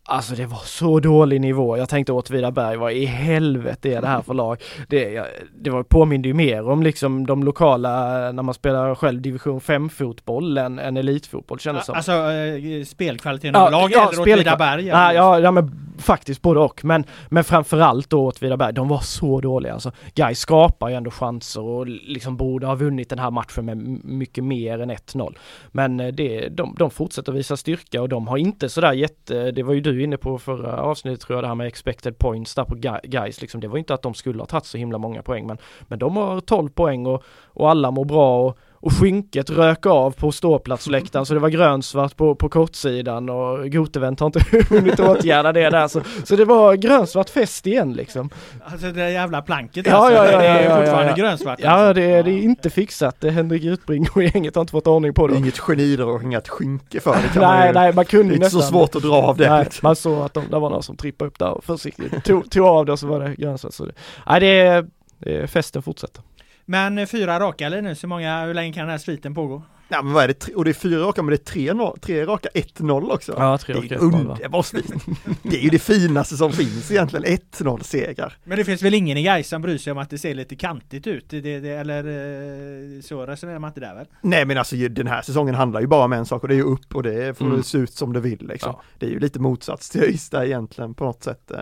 [0.10, 1.78] Alltså det var så dålig nivå.
[1.78, 4.62] Jag tänkte Åtvidaberg, vad i helvete är det här för lag?
[4.88, 5.24] Det,
[5.56, 7.90] det var, påminde ju mer om liksom de lokala,
[8.32, 11.96] när man spelar själv division 5 fotboll än, än elitfotboll kändes som.
[11.96, 14.86] Alltså eh, spelkvaliteten överlag eller spelkva- Åtvidaberg?
[14.86, 16.86] Ja, ja, ja men faktiskt både och.
[16.86, 19.92] Men, men framförallt då Åtvidaberg, de var så dåliga alltså.
[20.16, 24.44] Gais skapar ju ändå chanser och liksom borde ha vunnit den här matchen med mycket
[24.44, 25.38] mer än 1-0.
[25.68, 29.64] Men eh, det, de, de fortsätter visa styrka och de har inte sådär jätte, det
[29.64, 32.64] var ju du inne på förra avsnittet tror jag, det här med expected points där
[32.64, 33.62] på Gais liksom.
[33.62, 35.58] Det var inte att de skulle ha tagit så himla många poäng men,
[35.88, 40.12] men de har 12 poäng och, och alla mår bra och och skynket rök av
[40.12, 45.52] på ståplatsläktaren så det var grönsvart på, på kortsidan och Gotevent har inte hunnit åtgärda
[45.52, 48.30] det där så, så det var grönsvart fest igen liksom.
[48.66, 51.16] Alltså det där jävla planket Ja, alltså, ja, ja, det är ja, ja, fortfarande ja.
[51.16, 51.60] grönsvart.
[51.62, 51.94] Ja alltså.
[51.94, 55.14] det, är- det är inte fixat, det Henrik Utbring och gänget har inte fått ordning
[55.14, 55.40] på Det det.
[55.40, 58.34] inget genidrag och inget skynke för det kan man Nej ju, nej man Det kunde
[58.34, 59.50] är inte så nästan svårt att dra av det.
[59.50, 62.52] Nej, man såg att de, det var någon som trippade upp där och försiktigt tog,
[62.52, 63.74] tog av det och så var det grönsvart.
[63.74, 63.92] Så det,
[64.28, 64.86] nej det är,
[65.20, 66.24] det är festen fortsätter.
[66.70, 69.62] Men eh, fyra raka eller nu, så många, hur länge kan den här sviten pågå?
[69.90, 72.00] Ja men vad är det, och det är fyra raka men det är tre, no-
[72.00, 73.34] tre raka 1-0 också.
[73.38, 75.06] Ja, tre underbart fint.
[75.44, 78.38] Det är ju det finaste som finns egentligen, 1-0 segrar.
[78.44, 80.56] Men det finns väl ingen i Gais som bryr sig om att det ser lite
[80.56, 81.26] kantigt ut?
[81.30, 84.06] Det, det, eller eh, så resonerar man inte där väl?
[84.22, 86.54] Nej men alltså ju- den här säsongen handlar ju bara om en sak och det
[86.54, 87.58] är ju upp och det får Mm.
[87.58, 88.72] det se ut som det vill liksom.
[88.76, 88.82] Ja.
[89.00, 91.52] Det är ju lite motsats till där egentligen på något sätt.
[91.52, 91.60] Eh,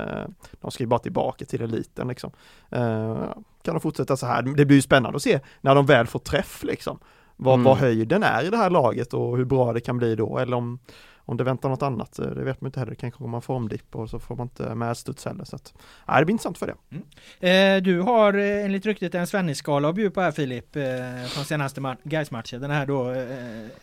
[0.61, 2.31] De ska ju bara tillbaka till eliten liksom.
[2.71, 3.17] Eh,
[3.65, 4.41] Kan de fortsätta så här?
[4.41, 6.99] Det blir ju spännande att se när de väl får träff liksom.
[7.37, 7.63] Vad, Mm.
[7.63, 10.57] vad höjden är i det här laget och hur bra det kan bli då eller
[10.57, 10.79] om
[11.25, 12.89] om det väntar något annat, eh, det vet man inte heller.
[12.89, 15.43] Det kan komma en formdipp och så får man inte medstuds heller.
[15.43, 15.73] Så att,
[16.07, 16.75] nej, det blir intressant för det.
[16.91, 17.77] Mm.
[17.77, 20.83] Eh, du har eh, enligt ryktet en Svennis-skala att bjuda på här Filip, eh,
[21.27, 22.61] från senaste Gais-matchen.
[22.61, 23.25] Den här då eh,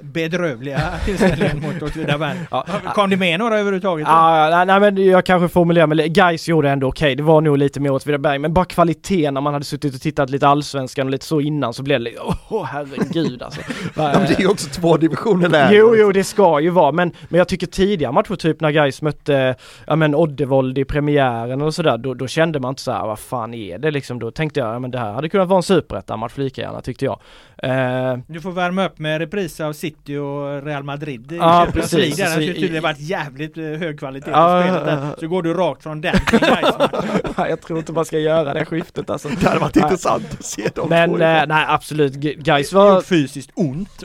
[0.01, 2.39] bedrövliga tillställningen mot Åtvidaberg.
[2.51, 2.67] Ja.
[2.95, 4.07] Kom det med några överhuvudtaget?
[4.09, 7.15] Ja, nej, nej, men jag kanske formulerar mig Gais gjorde ändå okej, okay.
[7.15, 10.31] det var nog lite mer Åtvidaberg, men bara kvaliteten när man hade suttit och tittat
[10.31, 13.61] lite allsvenskan och lite så innan så blev det åh oh, herregud alltså.
[13.95, 15.77] det är ju också två divisioner lägre.
[15.77, 19.03] Jo, jo, det ska ju vara, men, men jag tycker tidigare matcher, typ när Gais
[19.03, 19.55] mötte,
[19.87, 23.19] ja men Oddevold i premiären och sådär, då, då kände man inte så här, vad
[23.19, 24.19] fan är det liksom?
[24.19, 27.05] Då tänkte jag, ja men det här hade kunnat vara en superettan-match lika gärna tyckte
[27.05, 27.21] jag.
[27.65, 32.19] Uh, du får värma upp med repris av City och Real Madrid i ja, precis.
[32.19, 32.35] League.
[32.35, 35.21] Där det tydligen varit jävligt eh, hög kvalitet på spelet där.
[35.21, 36.39] Så går du rakt från den till
[37.37, 39.29] Jag tror inte man ska göra det skiftet alltså.
[39.29, 43.01] Det hade varit intressant att se dem Men två eh, nej absolut, Gais var...
[43.01, 44.05] fysiskt ont.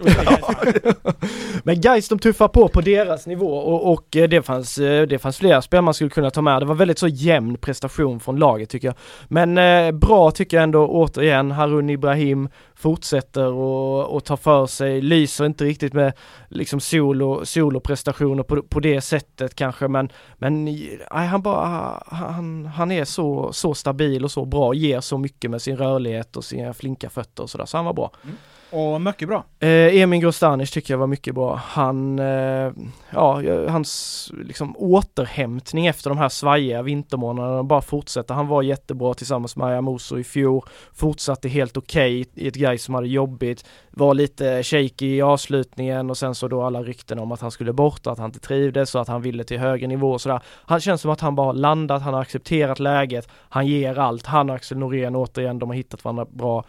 [1.64, 5.20] men Gais de tuffar på på deras nivå och, och eh, det, fanns, eh, det
[5.20, 6.62] fanns flera spel man skulle kunna ta med.
[6.62, 8.96] Det var väldigt så jämn prestation från laget tycker jag.
[9.28, 15.02] Men eh, bra tycker jag ändå återigen, Harun Ibrahim fortsätter och, och tar för sig,
[15.02, 16.14] lyser inte riktigt med
[16.50, 22.66] liksom solo, soloprestationer på, på det sättet kanske men, men nej, han bara, ah, han,
[22.66, 26.44] han är så, så stabil och så bra, ger så mycket med sin rörlighet och
[26.44, 28.12] sina flinka fötter och sådär, så han var bra.
[28.24, 28.36] Mm.
[28.72, 29.44] Och mycket bra.
[29.60, 31.56] Eh, Emin Grostanic tycker jag var mycket bra.
[31.56, 32.72] Han, eh,
[33.10, 38.34] ja, hans liksom återhämtning efter de här svajiga vintermånaderna bara fortsätter.
[38.34, 40.62] Han var jättebra tillsammans med Ayamuso i fjol,
[40.94, 46.10] fortsatte helt okej okay i ett grej som hade jobbigt, var lite shaky i avslutningen
[46.10, 48.96] och sen så då alla rykten om att han skulle bort, att han inte trivdes
[48.96, 50.42] och att han ville till högre nivå och sådär.
[50.66, 54.26] Han känns som att han bara har landat, han har accepterat läget, han ger allt.
[54.26, 56.66] Han och Axel Norén återigen, de har hittat varandra bra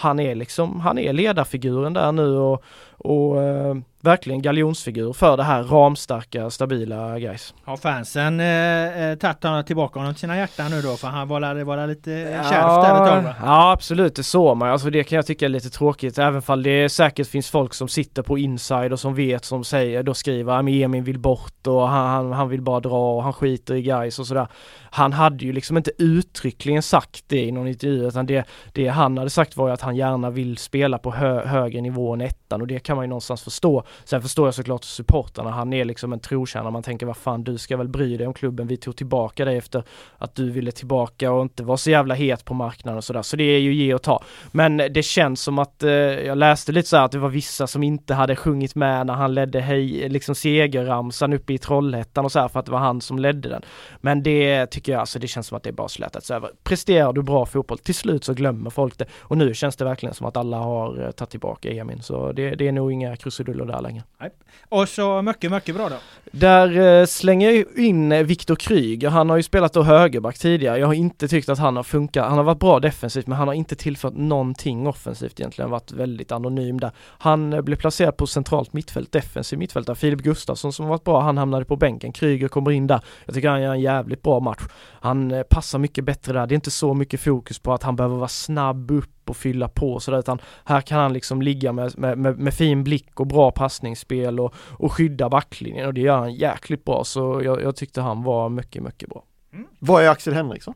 [0.00, 5.42] han är liksom, han är ledarfiguren där nu och, och eh, verkligen galjonsfigur för det
[5.42, 7.54] här ramstarka, stabila guys.
[7.64, 10.96] Har fansen eh, eh tagit honom tillbaka honom till sina hjärtan nu då?
[10.96, 13.34] För han var, var lite kärvt ja, där ett tag va?
[13.42, 14.70] Ja absolut, det såg man.
[14.70, 16.18] Alltså det kan jag tycka är lite tråkigt.
[16.18, 20.02] Även fall det säkert finns folk som sitter på inside och som vet, som säger,
[20.02, 23.32] då skriver att Emin vill bort och han, han, han, vill bara dra och han
[23.32, 24.46] skiter i guys och sådär.
[24.90, 29.18] Han hade ju liksom inte uttryckligen sagt det i någon intervju utan det, det han
[29.18, 32.60] hade sagt var ju att han gärna vill spela på hö, högre nivå än ettan
[32.60, 33.84] och det kan man ju någonstans förstå.
[34.04, 37.58] Sen förstår jag såklart supportarna, han är liksom en trotjänare, man tänker vad fan du
[37.58, 39.82] ska väl bry dig om klubben, vi tog tillbaka dig efter
[40.18, 43.36] att du ville tillbaka och inte var så jävla het på marknaden och sådär, så
[43.36, 44.22] det är ju ge och ta.
[44.52, 47.82] Men det känns som att, eh, jag läste lite så att det var vissa som
[47.82, 52.40] inte hade sjungit med när han ledde hej, liksom segerramsan uppe i Trollhättan och så
[52.40, 53.62] här för att det var han som ledde den.
[54.00, 56.50] Men det tycker jag, alltså det känns som att det är bara slätats över.
[56.62, 59.06] Presterar du bra fotboll, till slut så glömmer folk det.
[59.20, 62.50] Och nu känns det verkligen som att alla har eh, tagit tillbaka Emin, så det,
[62.50, 64.02] det är nog inga krusiduller där där längre.
[64.20, 64.30] Nej.
[64.68, 65.96] Och så mycket, mycket bra då.
[66.32, 69.08] Där eh, slänger jag in eh, Viktor Kryger.
[69.08, 70.78] Han har ju spelat då högerback tidigare.
[70.78, 72.28] Jag har inte tyckt att han har funkat.
[72.28, 75.70] Han har varit bra defensivt men han har inte tillfört någonting offensivt egentligen.
[75.70, 76.90] Varit väldigt anonym där.
[77.18, 79.96] Han eh, blev placerad på centralt mittfält, defensiv mittfältare.
[79.96, 82.12] Filip Gustafsson som varit bra, han hamnade på bänken.
[82.12, 83.00] Kryger kommer in där.
[83.24, 84.62] Jag tycker han gör en jävligt bra match.
[85.00, 86.46] Han eh, passar mycket bättre där.
[86.46, 89.68] Det är inte så mycket fokus på att han behöver vara snabb upp och fylla
[89.68, 93.26] på sådär utan här kan han liksom ligga med, med, med, med fin blick och
[93.26, 97.76] bra passningsspel och, och skydda backlinjen och det gör han jäkligt bra så jag, jag
[97.76, 99.24] tyckte han var mycket, mycket bra.
[99.52, 99.66] Mm.
[99.78, 100.74] Vad är Axel Henriksson?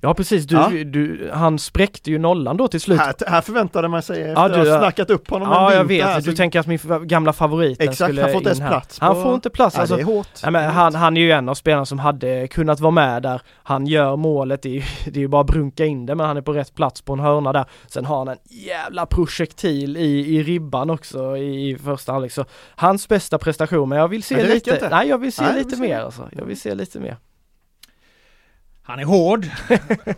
[0.00, 0.70] Ja precis, du, ja.
[0.84, 3.00] du, han spräckte ju nollan då till slut.
[3.00, 5.84] Här, här förväntade man sig efter ja, du, att ha snackat upp honom Ja jag
[5.84, 6.36] vet, här, du så...
[6.36, 8.98] tänker att min gamla favorit Exakt, skulle han får inte ens plats.
[8.98, 9.04] På...
[9.04, 9.76] Han får inte plats.
[9.76, 10.28] Ja, alltså, det är hårt.
[10.42, 13.42] Ja, men han, han är ju en av spelarna som hade kunnat vara med där.
[13.62, 16.36] Han gör målet, det är, det är ju bara att brunka in det men han
[16.36, 17.64] är på rätt plats på en hörna där.
[17.86, 22.32] Sen har han en jävla projektil i, i ribban också i, i första halvlek.
[22.32, 22.44] Så
[22.76, 24.88] hans bästa prestation, men jag vill se lite, inte.
[24.88, 26.28] nej jag vill se nej, lite mer alltså.
[26.32, 27.16] Jag vill se lite mer.
[28.88, 29.46] Han är hård,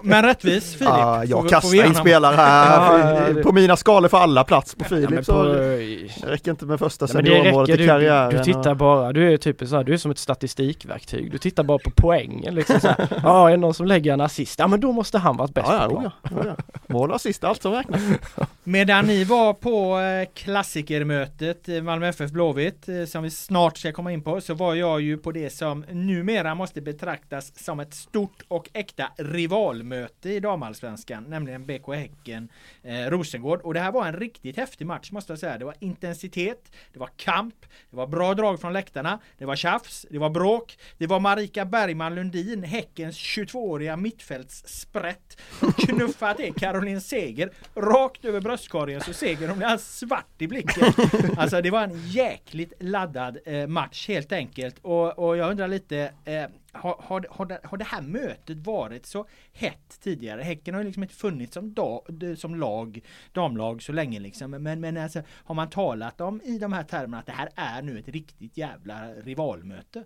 [0.03, 0.89] men rättvis Filip.
[0.89, 3.35] Ja, jag kastar in spelare här.
[3.37, 5.11] Ja, på mina skalor för alla plats på Filip.
[5.11, 8.31] Ja, så det räcker inte med första seniormålet i karriären.
[8.31, 11.33] Du, du tittar bara, du är typ så här, du är som ett statistikverktyg.
[11.33, 12.89] Du tittar bara på poängen liksom så.
[13.23, 14.59] Ja, är det någon som lägger en assist?
[14.59, 16.57] Ja men då måste han vara bäst ja, på ja, ja, ja.
[16.87, 18.03] Mål och assist, allt som räknas.
[18.65, 24.13] Medan ni var på eh, klassikermötet Malmö FF Blåvitt, eh, som vi snart ska komma
[24.13, 28.43] in på, så var jag ju på det som numera måste betraktas som ett stort
[28.49, 32.49] och och äkta rivalmöte i damallsvenskan, nämligen BK Häcken
[32.83, 33.61] eh, Rosengård.
[33.61, 35.59] Och det här var en riktigt häftig match måste jag säga.
[35.59, 37.55] Det var intensitet, det var kamp,
[37.91, 41.65] det var bra drag från läktarna, det var tjafs, det var bråk, det var Marika
[41.65, 45.41] Bergman Lundin, Häckens 22-åriga mittfältssprätt,
[45.79, 50.93] knuffat till Caroline Seger rakt över bröstkorgen så Seger hon är svart i blicken.
[51.37, 54.79] Alltså det var en jäkligt laddad eh, match helt enkelt.
[54.83, 59.07] Och, och jag undrar lite, eh, har, har, har, det, har det här mötet varit
[59.07, 60.43] så hett tidigare?
[60.43, 62.03] Häcken har ju liksom inte funnits som, da,
[62.37, 63.01] som lag,
[63.33, 64.51] damlag så länge liksom.
[64.51, 67.83] Men, men alltså, har man talat om i de här termerna att det här är
[67.83, 70.05] nu ett riktigt jävla rivalmöte?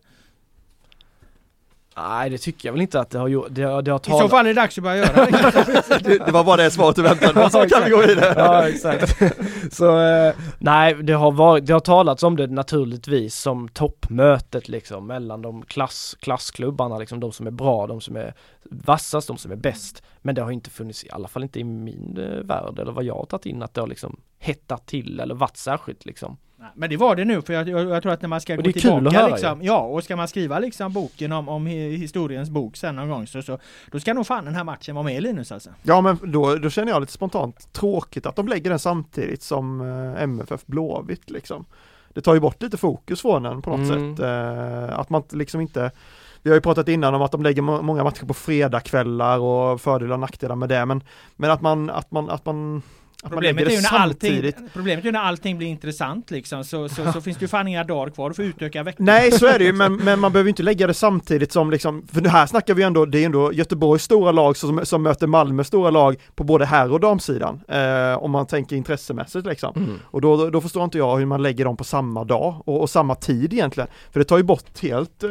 [1.96, 3.46] Nej det tycker jag väl inte att det har gjort.
[3.50, 4.08] Det, det har talat...
[4.08, 5.26] I så fall är det dags att börja göra
[6.00, 6.18] det.
[6.26, 8.34] det var bara det svaret du väntade på, så kan vi gå vidare.
[8.36, 9.22] Ja exakt.
[9.74, 15.06] Så eh, nej det har varit, det har talats om det naturligtvis som toppmötet liksom
[15.06, 18.34] mellan de klass, klassklubbarna liksom, de som är bra, de som är
[18.70, 20.02] vassast, de som är bäst.
[20.22, 23.04] Men det har inte funnits, i alla fall inte i min eh, värld eller vad
[23.04, 26.36] jag har tagit in att det har liksom hettat till eller varit särskilt liksom.
[26.74, 28.62] Men det var det nu för jag, jag, jag tror att när man ska gå
[28.62, 29.78] tillbaka höra, liksom, ja.
[29.78, 33.58] och ska man skriva liksom boken om, om historiens bok sen någon gång så, så
[33.90, 35.70] då ska nog fan den här matchen vara med Linus alltså.
[35.82, 39.80] Ja men då, då känner jag lite spontant tråkigt att de lägger den samtidigt som
[39.80, 41.64] eh, MFF Blåvitt liksom.
[42.08, 44.16] Det tar ju bort lite fokus från den på något mm.
[44.16, 44.24] sätt.
[44.24, 45.90] Eh, att man liksom inte
[46.42, 50.14] vi har ju pratat innan om att de lägger många matcher på fredagkvällar och fördelar
[50.14, 51.02] och nackdelar med det men,
[51.36, 52.82] men att man, att man, att man
[53.22, 57.20] Problemet är, ju när allting, problemet är när allting blir intressant liksom så, så, så
[57.20, 59.06] finns det ju fan inga dagar kvar för att utöka veckan.
[59.06, 62.06] Nej så är det ju men, men man behöver inte lägga det samtidigt som liksom,
[62.12, 65.64] för här snackar vi ändå, det är ändå Göteborgs stora lag som, som möter Malmö
[65.64, 67.60] stora lag på både herr och damsidan.
[67.68, 69.72] Eh, om man tänker intressemässigt liksom.
[69.76, 69.98] Mm.
[70.04, 72.90] Och då, då förstår inte jag hur man lägger dem på samma dag och, och
[72.90, 73.88] samma tid egentligen.
[74.12, 75.30] För det tar ju bort helt eh,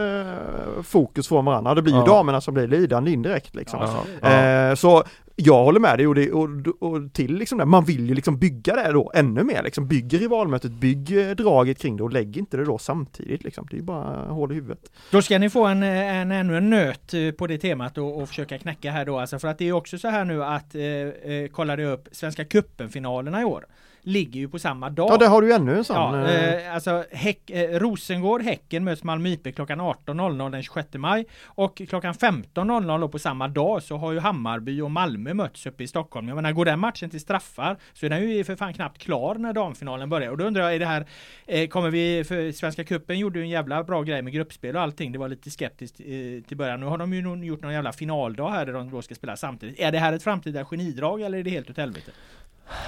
[0.83, 1.75] fokus från varandra.
[1.75, 2.05] Det blir ju ja.
[2.05, 3.79] damerna som blir lidande indirekt liksom.
[4.21, 5.03] Ja, eh, så
[5.35, 8.37] jag håller med dig och, det, och, och till liksom det, man vill ju liksom
[8.37, 12.57] bygga det då ännu mer liksom, bygg rivalmötet, bygg draget kring det och lägg inte
[12.57, 14.91] det då samtidigt liksom, det är ju bara hål i huvudet.
[15.11, 18.21] Då ska ni få en, eh, en ännu en nöt eh, på det temat och,
[18.21, 19.19] och försöka knäcka här då.
[19.19, 22.45] Alltså för att det är också så här nu att, eh, eh kollade upp Svenska
[22.45, 23.65] cupen-finalerna i år
[24.03, 25.11] ligger ju på samma dag.
[25.11, 25.95] Ja, det har du ännu en sån.
[25.95, 30.87] Ja, eh, eh alltså Häck, eh, Rosengård, Häcken möts Malmö IP klockan 18.00 den 26
[30.93, 35.83] maj och klockan 15.00 på samma dag så har ju Hammarby och Malmö mötts uppe
[35.83, 36.27] i Stockholm.
[36.27, 39.35] Jag menar, går den matchen till straffar så är den ju för fan knappt klar
[39.35, 41.05] när damfinalen börjar och då undrar jag, är det här,
[41.45, 44.81] eh, kommer vi, för Svenska Kuppen gjorde ju en jävla bra grej med gruppspel och
[44.81, 46.05] allting, det var lite skeptiskt eh,
[46.47, 46.79] till början.
[46.79, 49.79] Nu har de ju gjort någon jävla finaldag här där de då ska spela samtidigt.
[49.79, 52.11] Är det här ett framtida genidrag eller är det helt åt helvete?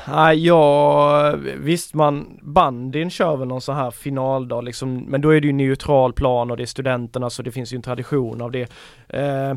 [0.07, 5.41] Nej, ja visst man bandin kör väl någon sån här finaldag liksom, men då är
[5.41, 8.51] det ju neutral plan och det är studenterna så det finns ju en tradition av
[8.51, 8.69] det.
[9.09, 9.53] Eh,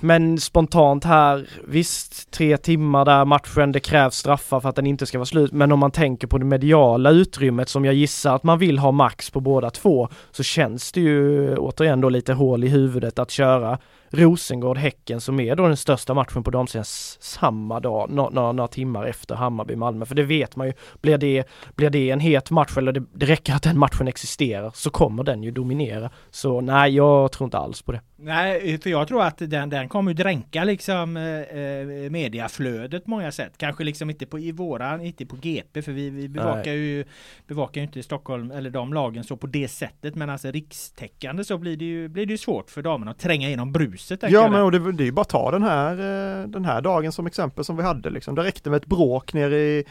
[0.00, 5.06] men spontant här, visst tre timmar där matchen, det krävs straffar för att den inte
[5.06, 5.52] ska vara slut.
[5.52, 8.92] Men om man tänker på det mediala utrymmet som jag gissar att man vill ha
[8.92, 13.30] max på båda två så känns det ju återigen då lite hål i huvudet att
[13.30, 13.78] köra
[14.14, 19.34] Rosengård-Häcken som är då den största matchen på damsidan samma dag, några, några timmar efter
[19.34, 20.04] Hammarby-Malmö.
[20.04, 21.44] För det vet man ju, blir det,
[21.76, 25.24] blir det en het match eller det, det räcker att den matchen existerar så kommer
[25.24, 26.10] den ju dominera.
[26.30, 28.00] Så nej, jag tror inte alls på det.
[28.16, 33.32] Nej, för jag tror att den, den kommer dränka liksom eh, eh, mediaflödet på många
[33.32, 33.52] sätt.
[33.56, 36.76] Kanske liksom inte på i våran, inte på GP för vi, vi bevakar Nej.
[36.76, 37.04] ju
[37.46, 40.14] bevakar ju inte Stockholm eller de lagen så på det sättet.
[40.14, 43.48] Men alltså rikstäckande så blir det ju, blir det ju svårt för damerna att tränga
[43.48, 44.24] igenom bruset.
[44.28, 46.80] Ja men och det, det är ju bara att ta den här, eh, den här
[46.80, 48.34] dagen som exempel som vi hade liksom.
[48.34, 49.84] Det räckte med ett bråk nere i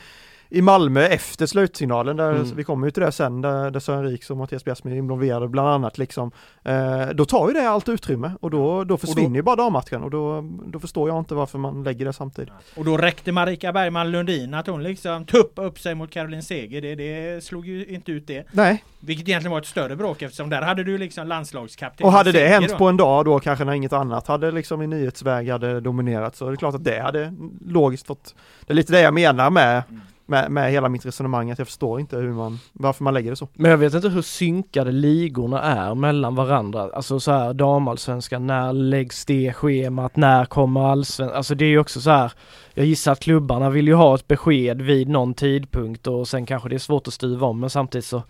[0.54, 2.56] i Malmö efter slutsignalen, där mm.
[2.56, 5.48] vi kommer ju till det sen, där, där Sören Riks och Mattias Bjärsmyr är involverade
[5.48, 6.32] bland annat liksom.
[6.64, 10.04] Eh, då tar ju det allt utrymme och då, då försvinner då, ju bara dammatchen
[10.04, 12.54] och då, då förstår jag inte varför man lägger det samtidigt.
[12.76, 16.82] Och då räckte Marika Bergman Lundin att hon liksom tuppade upp sig mot Caroline Seger,
[16.82, 18.46] det, det slog ju inte ut det.
[18.52, 18.84] Nej.
[19.00, 22.06] Vilket egentligen var ett större bråk eftersom där hade du liksom landslagskapten.
[22.06, 22.78] Och hade det hänt då.
[22.78, 26.48] på en dag då kanske när inget annat hade liksom i nyhetsväg hade dominerat så
[26.48, 27.34] är det klart att det hade
[27.66, 28.36] logiskt fått,
[28.66, 31.68] det är lite det jag menar med mm med, med hela mitt resonemang att jag
[31.68, 33.48] förstår inte hur man, varför man lägger det så.
[33.54, 38.74] Men jag vet inte hur synkade ligorna är mellan varandra, alltså så här damallsvenskan, när
[38.74, 42.32] läggs det schemat, när kommer allsvenskan, alltså det är ju också så här,
[42.74, 46.70] jag gissar att klubbarna vill ju ha ett besked vid någon tidpunkt och sen kanske
[46.70, 48.24] det är svårt att stuva om men samtidigt så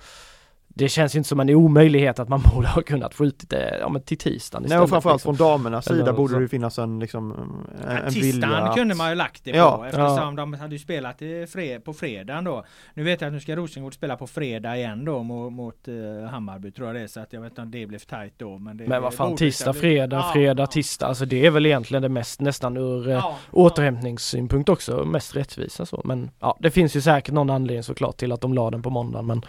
[0.75, 3.89] det känns ju inte som en omöjlighet att man borde ha kunnat skjutit det ja,
[3.89, 5.37] men till tisdagen Nej och framförallt liksom.
[5.37, 6.37] från damernas sida Eller borde så.
[6.39, 9.51] det ju finnas en liksom en, en Tisdagen vilja att- kunde man ju lagt det
[9.51, 9.83] på Ja.
[9.85, 10.31] eftersom Ja.
[10.37, 11.17] de hade ju spelat
[11.53, 12.65] fred, på fredagen då.
[12.93, 16.23] Nu vet jag att nu ska Rosengård spela på fredag igen då mot, mot uh,
[16.25, 18.57] Hammarby tror jag det är så att jag vet inte om det blev tajt då.
[18.57, 20.67] Men, det, Men vad fan, tisdag, fredag, Ja, fredag, ja.
[20.67, 21.05] tisdag.
[21.07, 25.85] Alltså det är väl egentligen det mest nästan ur eh, Ja, återhämtningssynpunkt också mest rättvisa
[25.85, 26.01] så.
[26.05, 28.89] Men ja, det finns ju säkert någon anledning såklart till att de la den på
[28.89, 29.41] måndagen men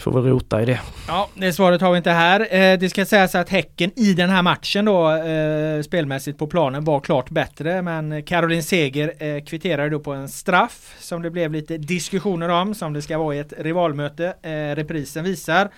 [0.00, 0.80] får väl rota i det.
[1.08, 2.40] Ja, det svaret har vi inte här.
[2.40, 6.84] Eh, det ska sägas att Häcken i den här matchen då eh, spelmässigt på planen
[6.84, 11.52] var klart bättre men Caroline Seger eh, kvitterade då på en straff som det blev
[11.52, 14.34] lite diskussioner om som det ska vara i ett rivalmöte.
[14.42, 15.70] Eh, reprisen visar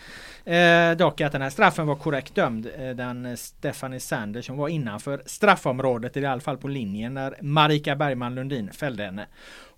[0.45, 2.69] eh, dock att den här straffen var korrekt dömd.
[2.79, 7.97] Eh, den Stephanie Sanders som var innanför straffområdet i alla fall på linjen när Marika
[7.97, 9.27] Bergman Lundin fällde henne.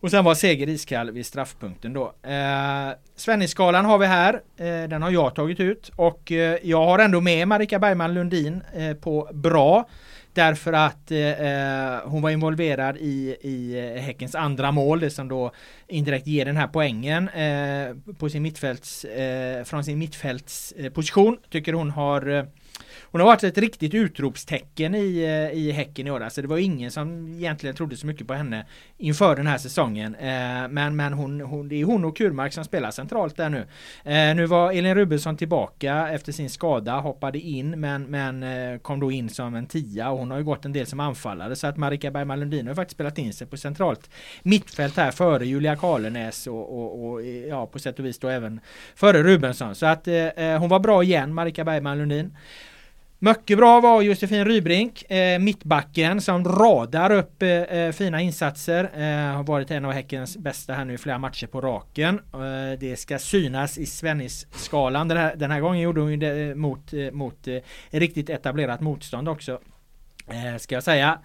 [0.05, 2.15] Och sen var Seger iskall vid straffpunkten då.
[2.23, 4.35] Eh, Svennisskalan har vi här.
[4.57, 8.63] Eh, den har jag tagit ut och eh, jag har ändå med Marika Bergman Lundin
[8.75, 9.89] eh, på bra.
[10.33, 15.29] Därför att eh, eh hon var involverad i, i eh, Häckens andra mål, det som
[15.29, 15.53] då
[15.89, 21.35] indirekt ger den här poängen eh, på sin mittfälts, eh, från sin mittfältsposition.
[21.35, 22.45] Eh, tycker hon har eh,
[23.15, 26.21] hon har varit ett riktigt utropstecken i, eh, i Häcken i år.
[26.21, 28.67] Alltså det var ingen som egentligen trodde så mycket på henne
[28.99, 30.15] inför den här säsongen.
[30.15, 33.67] Eh, men men hon, hon, det är hon och Kurmark som spelar centralt där nu.
[34.05, 38.45] Eh, nu var Elin Rubensson tillbaka efter sin skada, hoppade in men, men
[38.81, 41.57] kom då in som en tia och hon har ju gått en del som anfallare
[41.57, 44.11] så att Marika Bergman Lundin har faktiskt spelat in sig på centralt
[44.43, 48.61] mittfält här före Julia Karlenäs och, och, och ja på sätt och vis då även
[48.95, 49.75] före Rubensson.
[49.75, 52.37] Så att eh, hon var bra igen, Marika Bergman Lundin.
[53.25, 58.91] Mycket bra var Josefin Rybrink, eh, mittbacken som radar upp eh, eh fina insatser.
[58.95, 62.21] Eh, har varit en av Häckens bästa här nu i flera matcher på raken.
[62.33, 65.09] Eh, det ska synas i Svennis-skalan.
[65.09, 67.59] Den här, den här gången gjorde hon ju det eh, mot, eh, mot eh,
[67.91, 69.61] riktigt etablerat motstånd också.
[70.29, 71.19] Eh, ska jag säga.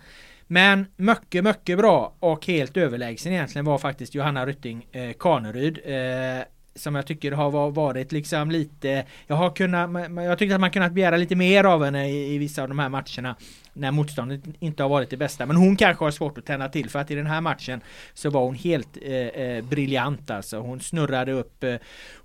[0.48, 5.80] Men mycket, mycket bra och helt överlägsen egentligen var faktiskt Johanna Rytting eh, Kaneryd.
[5.86, 6.44] Eh,
[6.80, 10.94] som jag tycker har varit liksom lite Jag har kunnat Jag tyckte att man kunnat
[10.94, 13.36] begära lite mer av henne i, i vissa av de här matcherna.
[13.80, 15.46] När motståndet inte har varit det bästa.
[15.46, 17.82] Men hon kanske har svårt att tända till för att i den här matchen
[18.14, 20.60] Så var hon helt eh, eh, briljant alltså.
[20.60, 21.76] Hon snurrade upp eh,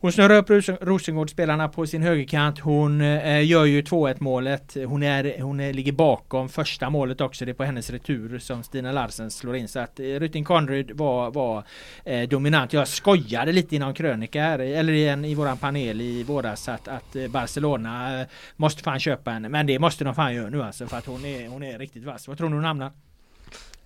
[0.01, 2.59] Hon snurrade upp Ros Rosengård-spelarna på sin högerkant.
[2.59, 7.45] Hon eh, gör ju 2-1 målet Hon, är, hon är, ligger bakom första målet också.
[7.45, 9.69] Det är på hennes retur som Stina Larsen slår in.
[9.69, 11.65] Så att eh, Rytting Conrad var, var
[12.05, 12.73] eh, dominant.
[12.73, 16.69] Jag skojade lite i någon krönika här Eller i, en, i våran panel i våras
[16.69, 18.27] att, att eh, Barcelona eh,
[18.57, 19.49] Måste fan köpa henne.
[19.49, 22.05] Men det måste de fan göra nu alltså För att hon är, hon är riktigt
[22.05, 22.93] vass Vad tror ni hon hamnar?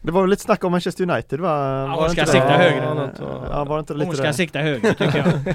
[0.00, 1.82] Det var väl lite snack om Manchester United va?
[1.82, 2.52] hon Var det ska sikta det?
[2.52, 3.10] högre.
[3.50, 4.32] Ja, var det inte lite Hon ska det?
[4.32, 5.54] sikta högre tycker jag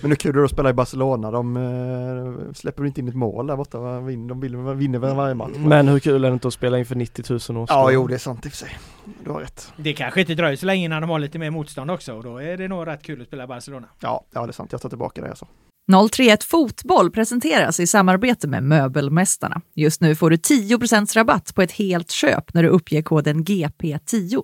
[0.00, 3.56] Men nu kul att spela i Barcelona, de eh, släpper inte in ett mål där
[3.56, 3.94] borta, va?
[3.94, 6.94] De vill, vinner väl varje match Men hur kul är det inte att spela inför
[6.94, 8.78] 90 000 års Ja jo det är sant i och för sig,
[9.24, 11.90] du har rätt Det kanske inte dröjer så länge innan de har lite mer motstånd
[11.90, 14.50] också och då är det nog rätt kul att spela i Barcelona Ja, ja det
[14.50, 15.46] är sant, jag tar tillbaka det jag sa
[15.90, 19.60] 031 Fotboll presenteras i samarbete med Möbelmästarna.
[19.74, 24.42] Just nu får du 10% rabatt på ett helt köp när du uppger koden GP10.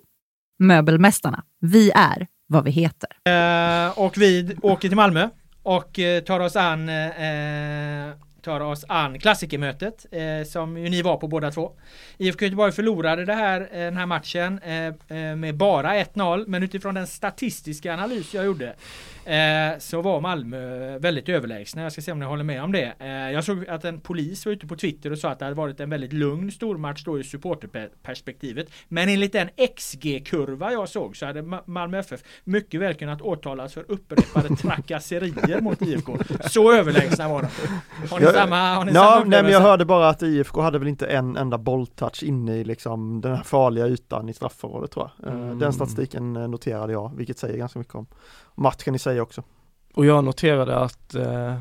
[0.58, 3.10] Möbelmästarna, vi är vad vi heter.
[3.28, 5.28] Uh, och vi åker till Malmö
[5.62, 8.14] och eh, tar oss an uh,
[8.48, 11.72] tar oss an klassikermötet eh, som ju ni var på båda två.
[12.18, 16.62] IFK Göteborg förlorade det här, eh, den här matchen eh, eh med bara 1-0 men
[16.62, 18.74] utifrån den statistiska analys jag gjorde
[19.28, 21.82] eh, så var Malmö väldigt överlägsna.
[21.82, 22.94] Jag ska se om ni håller med om det.
[22.98, 25.56] Eh, jag såg att en polis var ute på Twitter och sa att det hade
[25.56, 28.68] varit en väldigt lugn stormatch då i supporterperspektivet.
[28.88, 33.84] Men enligt den XG-kurva jag såg så hade Malmö FF mycket väl kunnat åtalas för
[33.88, 36.16] upprepade trakasserier mot IFK.
[36.50, 37.48] Så överlägsna var de.
[38.08, 40.60] Har ni Jag- samma, har ni Ja, samma nej men jag hörde bara att IFK
[40.60, 44.90] hade väl inte en enda bolltouch inne i liksom den här farliga ytan i straffområdet
[44.90, 45.32] tror jag.
[45.32, 45.58] Eh, Mm.
[45.58, 48.06] Den statistiken eh, noterade jag, vilket säger ganska mycket om
[48.54, 49.42] matchen i sig också.
[49.94, 51.54] Och jag noterade att, eh,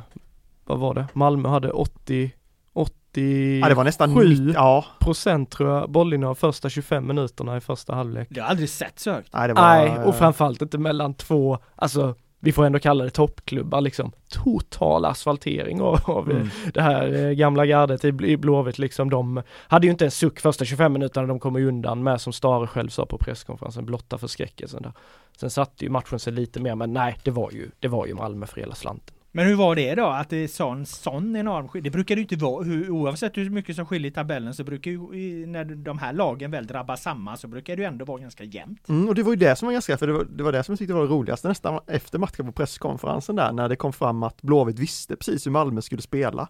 [0.66, 2.32] vad var det, Malmö hade 80,
[2.74, 4.86] 80 Ja det var nästan sju 90, ja.
[5.00, 8.28] procent tror jag, bollinnehav första 25 minuterna i första halvlek.
[8.32, 9.34] Det har jag aldrig sett så högt.
[9.34, 13.10] Nej, det var, Nej, och framförallt inte mellan två, alltså vi får ändå kalla det
[13.10, 14.12] toppklubbar liksom.
[14.30, 16.50] Total asfaltering av, av Mm.
[16.74, 19.10] det här eh, gamla gardet i, Bl- i Blåvitt liksom.
[19.10, 22.34] De hade ju inte en suck första 25 minuterna, de kom ju undan med som
[22.34, 24.94] Stare själv sa på presskonferensen, blotta förskräckelsen där.
[25.38, 28.14] Sen satte ju matchen sig lite mer, men nej, det var ju, det var ju
[28.14, 29.16] Malmö för hela slanten.
[29.38, 30.06] Men hur var det då?
[30.06, 31.84] Att det är sån, sån enorm skillnad?
[31.84, 32.64] Det brukar det ju inte vara.
[32.64, 36.52] Hur, oavsett hur mycket som skiljer i tabellen så brukar ju när de här lagen
[36.52, 38.90] väl drabbas samman så brukar det ju ändå vara ganska jämnt.
[38.90, 40.64] Mm, och det var ju det som var ganska, för det var det, var det
[40.64, 43.94] som jag tyckte var det roligaste nästan efter matchen på presskonferensen där när det kom
[43.94, 46.48] fram att Blåvitt visste precis hur Malmö skulle spela.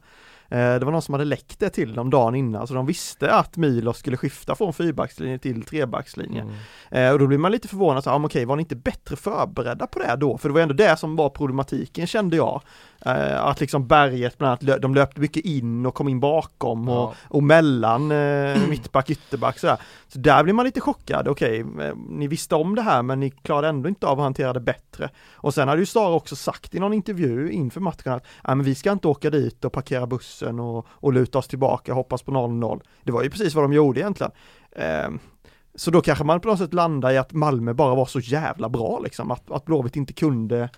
[0.50, 3.34] Eh, det var någon som hade läckt det till dem dagen innan så de visste
[3.34, 6.42] att Milos skulle skifta från fyrbackslinje till trebackslinje.
[6.42, 6.54] Mm.
[6.92, 9.88] Eh, och då blir man lite förvånad, så, ah, okej var ni inte bättre förberedda
[9.88, 10.38] på det då?
[10.38, 12.62] För det var ändå det som var problematiken kände jag.
[13.06, 17.16] Eh, att liksom berget bland annat, de löpte mycket in och kom in bakom och,
[17.24, 19.78] och mellan eh, mittback, ytterback sådär.
[20.08, 23.30] Så där blir man lite chockad, okej, okay, ni visste om det här men ni
[23.30, 25.10] klarade ändå inte av att hantera det bättre.
[25.34, 28.66] Och sen hade ju Sara också sagt i någon intervju inför matchen att ah, men
[28.66, 32.32] vi ska inte åka dit och parkera bussen och, och luta oss tillbaka, hoppas på
[32.32, 32.82] 0-0.
[33.04, 34.32] Det var ju precis vad de gjorde egentligen.
[34.72, 35.10] Eh,
[35.76, 38.70] så då kanske man på något sätt landar i att Malmö bara var så jävla
[38.70, 40.70] bra liksom, att, att Blåvitt inte kunde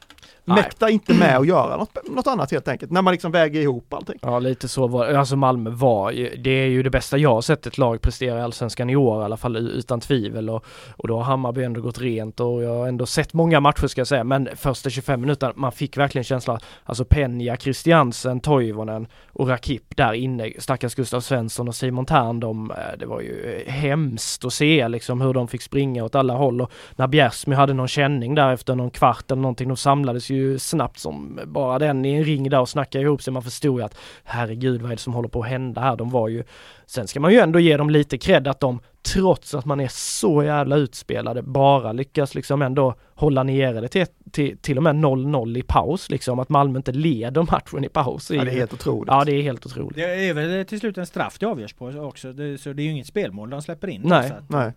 [0.45, 3.93] mäkta inte med att göra något, något annat helt enkelt, när man liksom väger ihop
[3.93, 4.19] allting.
[4.21, 7.67] Ja lite så var alltså Malmö var det är ju det bästa jag har sett
[7.67, 10.49] ett lag prestera i Allsvenskan i år i alla fall utan tvivel.
[10.49, 10.65] Och,
[10.97, 14.01] och då har Hammarby ändå gått rent och jag har ändå sett många matcher ska
[14.01, 19.49] jag säga, men första 25 minuterna, man fick verkligen känslan, alltså Penja, Christiansen, Toivonen och
[19.49, 24.45] Rakip där inne, stackars Gustav Svensson och Simon Tern, de, eh, det var ju hemskt
[24.45, 26.61] att se liksom hur de fick springa åt alla håll.
[26.61, 29.77] Och när Bjärsmy hade någon känning där efter någon kvart eller någonting, de
[30.19, 33.33] samlades ju snabbt som bara den i en ring där och snackade ihop sig.
[33.33, 35.95] Man förstod ju att herregud vad är det som håller på att hända här?
[35.97, 36.43] De var ju,
[36.85, 39.87] sen ska man ju ändå ge dem lite cred att de trots att man är
[39.91, 44.95] så jävla utspelade bara lyckas liksom ändå hålla nere det till, till, till och med
[44.95, 48.31] 0-0 i paus liksom, att Malmö inte leder matchen i paus.
[48.31, 49.07] Ja, det är helt otroligt.
[49.07, 49.95] Ja, det är helt otroligt.
[49.95, 52.83] Det är väl till slut en straff det avgörs på också, det, så det är
[52.83, 54.01] ju inget spelmål de släpper in.
[54.05, 54.71] Nej, nej.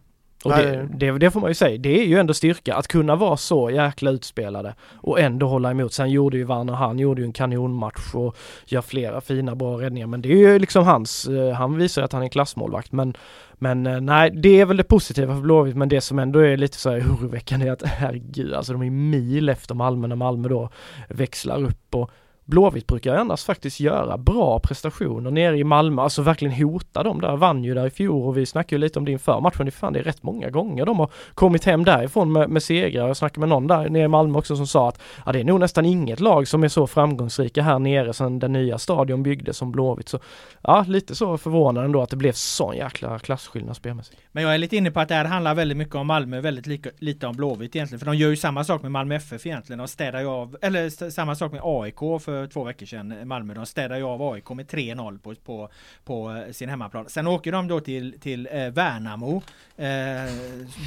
[0.45, 3.17] Och det, det, det, får man ju säga, det är ju ändå styrka att kunna
[3.17, 5.93] vara så jäkla utspelade och ändå hålla emot.
[5.93, 8.37] Sen gjorde ju Werner, han gjorde ju en kanonmatch och
[8.67, 10.07] gör flera fina bra räddningar.
[10.07, 12.93] Men det är ju liksom hans, eh, han visar att han är klassmålvakt.
[12.93, 13.15] Men
[13.63, 15.77] men eh, nej, det är väl det positiva för Blåvitt.
[15.77, 18.91] Men det som ändå är lite så här oroväckande är att herregud alltså de är
[18.91, 20.69] mil efter Malmö när Malmö då
[21.09, 22.11] växlar upp och
[22.45, 27.37] Blåvitt brukar annars faktiskt göra bra prestationer nere i Malmö, alltså verkligen hota dem där,
[27.37, 29.73] vann ju där i fjol och vi snackade ju lite om det inför matchen, det,
[29.73, 33.07] fan, det är rätt många gånger de har kommit hem därifrån med, med segrar.
[33.07, 35.45] Jag snackade med någon där nere i Malmö också som sa att ja, det är
[35.45, 39.57] nog nästan inget lag som är så framgångsrika här nere sedan den nya stadion byggdes
[39.57, 40.09] som Blåvitt.
[40.09, 40.19] Så
[40.63, 44.19] ja, lite så förvånande ändå att det blev sån jäkla klasskillnad spelmässigt.
[44.33, 46.67] Men jag är lite inne på att det här handlar väldigt mycket om Malmö, väldigt
[46.67, 49.79] lika, lite om Blåvitt egentligen, för de gör ju samma sak med Malmö FF egentligen.
[49.79, 53.55] De städar ju av, eller samma sak med AIK för för två veckor sedan, Malmö.
[53.55, 55.69] De städar ju av AIK med 3-0 på, på,
[56.05, 57.09] på eh, sin hemmaplan.
[57.09, 59.43] Sen åker de då till, till eh, Värnamo.
[59.77, 59.87] Eh,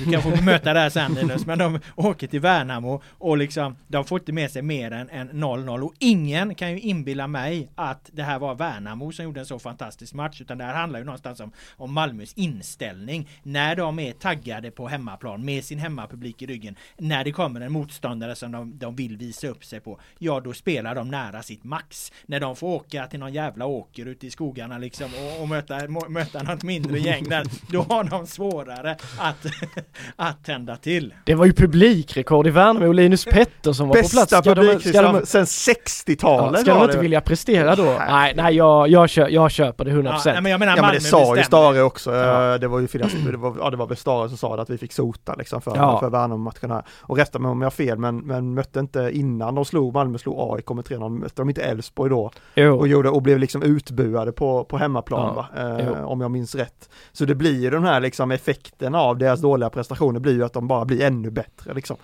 [0.05, 4.05] du kan få möta här sen Linus, men de åker till Värnamo och liksom de
[4.05, 8.23] får inte med sig mer än 0-0 och ingen kan ju inbilla mig att det
[8.23, 11.39] här var Värnamo som gjorde en så fantastisk match utan det här handlar ju någonstans
[11.39, 16.75] om, om Malmös inställning när de är taggade på hemmaplan med sin hemmapublik i ryggen
[16.97, 20.53] när det kommer en motståndare som de, de vill visa upp sig på ja då
[20.53, 24.31] spelar de nära sitt max när de får åka till någon jävla åker ute i
[24.31, 29.45] skogarna liksom och, och möta, möta något mindre gäng där då har de svårare att,
[30.15, 31.13] att tända till.
[31.23, 34.31] Det var ju publikrekord i Värnamo och Linus Pettersson var Bästa på plats.
[34.31, 38.01] Bästa publikrekord sen 60-talet ja, Ska de inte vilja prestera då?
[38.09, 40.03] Nej, nej jag, jag, kö, jag köper det 100%.
[40.05, 42.15] Ja, nej, men jag menar ja, men det sa ju Stare också.
[42.15, 42.57] Ja.
[42.57, 42.87] Det var ju
[43.31, 45.61] det var, ja, det var väl Stare som sa det att vi fick sota liksom
[45.61, 45.99] för, ja.
[45.99, 46.83] för Värnamo-matchen här.
[47.01, 50.17] Och rätta mig om jag har fel men, men mötte inte innan de slog, Malmö
[50.17, 52.31] slog AIK med 3-0, mötte de inte Elfsborg då?
[52.55, 52.77] Jo.
[52.77, 55.47] Och, gjorde, och blev liksom utbuade på, på hemmaplan va?
[55.57, 56.89] Eh, om jag minns rätt.
[57.11, 60.53] Så det blir ju den här liksom effekten av deras dåliga prestationer blir ju att
[60.53, 61.97] de bara blir ännu bättre liksom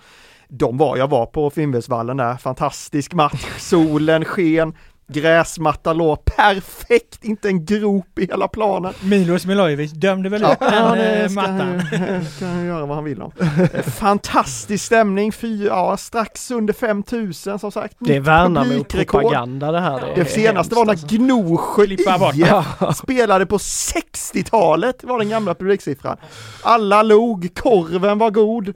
[0.54, 4.74] de var, jag var på Finnvedsvallen där, fantastisk match, solen sken,
[5.08, 8.94] Gräsmatta låg perfekt, inte en grop i hela planen.
[9.00, 11.82] Milos Milojevic dömde väl ja, ut den ja, mattan.
[12.38, 13.32] kan han göra vad han vill om.
[13.82, 17.96] Fantastisk stämning, fyra, ja, strax under 5000 som sagt.
[17.98, 20.00] Det är Värnamo-propaganda det här.
[20.00, 26.16] Det, det senaste var när Gnosjö IF spelade på 60-talet var den gamla publiksiffran.
[26.62, 28.74] Alla log, korven var god.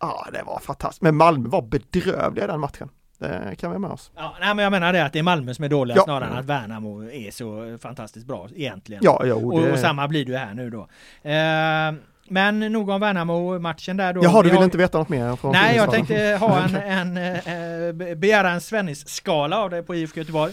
[0.00, 1.02] Ja, det var fantastiskt.
[1.02, 2.88] Men Malmö var bedrövliga i den matchen.
[3.18, 4.10] Det kan vi med oss.
[4.16, 6.04] Ja, nej, men jag menar det att det är Malmö som är dåliga ja.
[6.04, 9.02] snarare än att Värnamo är så fantastiskt bra egentligen.
[9.04, 9.66] Ja, jo, det...
[9.66, 10.88] och, och samma blir det här nu då.
[11.30, 11.92] Eh,
[12.30, 14.24] men nog om Värnamo-matchen där då.
[14.24, 14.64] Jaha, du vill har...
[14.64, 15.36] inte veta något mer?
[15.36, 19.94] Från Nej, jag tänkte ha en, en, en, eh, begära en Svennis-skala av dig på
[19.94, 20.52] IFK Göteborg.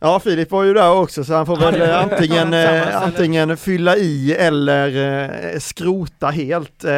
[0.00, 3.96] Ja, Filip var ju där också så han får väl var- antingen, eh, antingen fylla
[3.96, 4.88] i eller
[5.54, 6.84] eh, skrota helt.
[6.84, 6.90] Eh,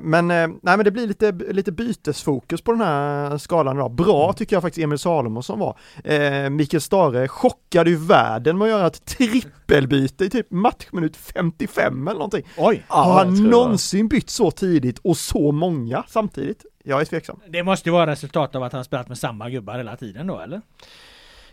[0.00, 3.90] men, eh, nej, men det blir lite, lite bytesfokus på den här skalan idag.
[3.90, 5.76] Bra tycker jag faktiskt Emil Salomonsson var.
[6.04, 12.08] Eh, Mikael Stare chockade ju världen med att göra ett trippelbyte i typ matchminut 55
[12.08, 12.44] eller någonting.
[12.56, 12.84] Oj!
[12.88, 16.64] Har jag han någonsin bytt så tidigt och så många samtidigt?
[16.84, 17.40] Jag är tveksam.
[17.48, 20.40] Det måste ju vara resultat av att han spelat med samma gubbar hela tiden då
[20.40, 20.60] eller?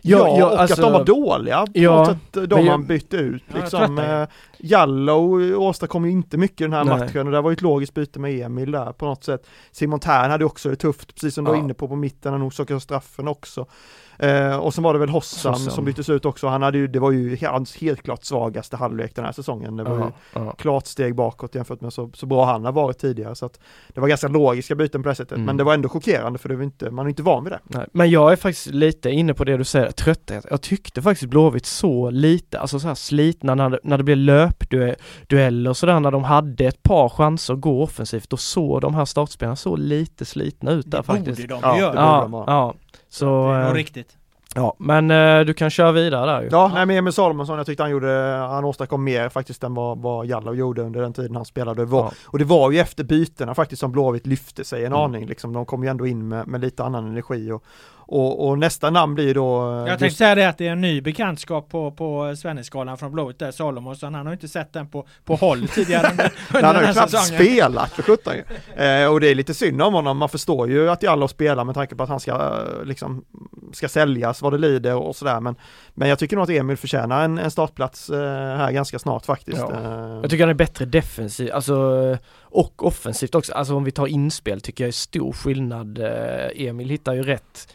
[0.02, 3.16] Ja, Ja, ja, och alltså- att de var dåliga Ja, sätt, de jag- man bytte
[3.16, 3.96] ut Ja, liksom.
[3.96, 4.22] fattar.
[4.22, 4.28] Eh,
[4.58, 6.98] Jallow åstadkom ju inte mycket i den här Nej.
[6.98, 9.46] matchen och det var ju ett logiskt byte med Emil där på något sätt.
[9.72, 11.62] Simon Tern hade också det tufft, precis som du var Ja.
[11.64, 13.66] inne på på mitten, han orsakade straffen också.
[14.18, 15.70] Eh, och sen var det väl Hossam Hossam.
[15.70, 19.14] som byttes ut också, han hade ju, det var ju hans helt klart svagaste halvlek
[19.14, 19.76] den här säsongen.
[19.76, 20.52] Det var ju Ja, ja.
[20.52, 23.60] klart steg bakåt jämfört med så, så bra han har varit tidigare så att
[23.94, 25.46] det var ganska logiska byten på det sättet, Mm.
[25.46, 27.58] men det var ändå chockerande för det var inte, man är inte van vid det.
[27.64, 30.46] Nej, men jag är faktiskt lite inne på det du säger, trötthet.
[30.50, 34.16] Jag tyckte faktiskt Blåvitt så lite, alltså så här slitna när det, när det blev
[34.16, 38.94] löpdueller och sådär, när de hade ett par chanser att gå offensivt, då såg de
[38.94, 41.40] här startspelarna så lite slitna ut där Det faktiskt.
[41.48, 42.28] borde de Ja, ju det göra.
[42.28, 42.74] borde Ja, ja.
[43.08, 44.16] Så, det är nog eh, riktigt.
[44.54, 46.48] ja, men eh, du kan köra vidare där ju.
[46.52, 48.12] Ja, nej men Emil Salomonsson, jag tyckte han gjorde,
[48.50, 51.82] han åstadkom mer faktiskt än vad, vad Jallow gjorde under den tiden han spelade.
[51.82, 52.12] Det var, Ja.
[52.26, 54.98] Och det var ju efter bytena faktiskt som Blåvitt lyfte sig en Mm.
[55.04, 55.52] aning liksom.
[55.52, 57.64] De kom ju ändå in med, med lite annan energi och,
[58.10, 60.80] och, och nästa namn blir då eh, Jag tänkte säga det att det är en
[60.80, 64.14] ny bekantskap på, på Svenneskalan från Blåvitt där, Salomonsson.
[64.14, 66.92] Han har ju inte sett den på, på håll tidigare under, under Han har ju
[66.92, 67.40] knappt säsongen.
[67.44, 68.42] spelat för sjutton ju.
[68.84, 71.74] eh, Och det är lite synd om honom, man förstår ju att Jallow spelar med
[71.74, 73.24] tanke på att han ska eh, liksom
[73.72, 75.54] ska säljas vad det lider och sådär men
[75.94, 78.18] Men jag tycker nog att Emil förtjänar en, en startplats eh,
[78.56, 79.58] här ganska snart faktiskt.
[79.58, 79.72] Ja.
[79.72, 83.52] Eh, Jag tycker han är bättre defensiv, alltså och offensivt också.
[83.52, 85.98] Alltså om vi tar inspel tycker jag är stor skillnad.
[85.98, 87.74] Eh, Emil hittar ju rätt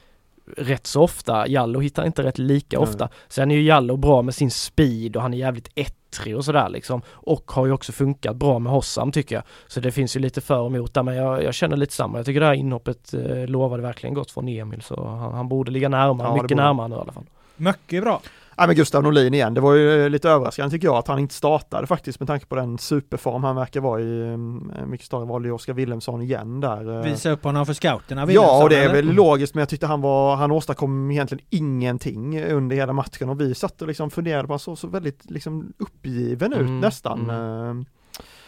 [0.57, 1.47] rätt så ofta.
[1.47, 2.87] Jallo hittar inte rätt lika Nej.
[2.87, 3.09] ofta.
[3.27, 6.69] Sen är ju Jallo bra med sin speed och han är jävligt ettrig och sådär
[6.69, 7.01] liksom.
[7.09, 9.43] Och har ju också funkat bra med Hossam tycker jag.
[9.67, 12.17] Så det finns ju lite för och emot där men jag, jag känner lite samma.
[12.19, 15.71] Jag tycker det här inhoppet eh, lovade verkligen gott från Emil så han, han borde
[15.71, 17.25] ligga närmare, Ja, mycket borde närmare nu i alla fall.
[17.55, 18.21] Mycket bra.
[18.57, 21.33] Ja men Gustav Norlin igen, det var ju lite överraskande tycker jag att han inte
[21.35, 24.21] startade faktiskt med tanke på den superform han verkar vara i.
[24.31, 26.97] eh, Mycket större valde ju Oskar Wilhelmsson igen där.
[26.99, 27.03] eh.
[27.11, 28.31] Visa upp honom för scouterna.
[28.31, 28.93] Ja och det är eller?
[28.93, 33.41] väl logiskt men jag tyckte han var, han åstadkom egentligen ingenting under hela matchen och
[33.41, 37.29] vi satt och liksom funderade på, han såg så väldigt liksom uppgiven ut Mm, nästan.
[37.29, 37.79] mm.
[37.79, 37.85] eh,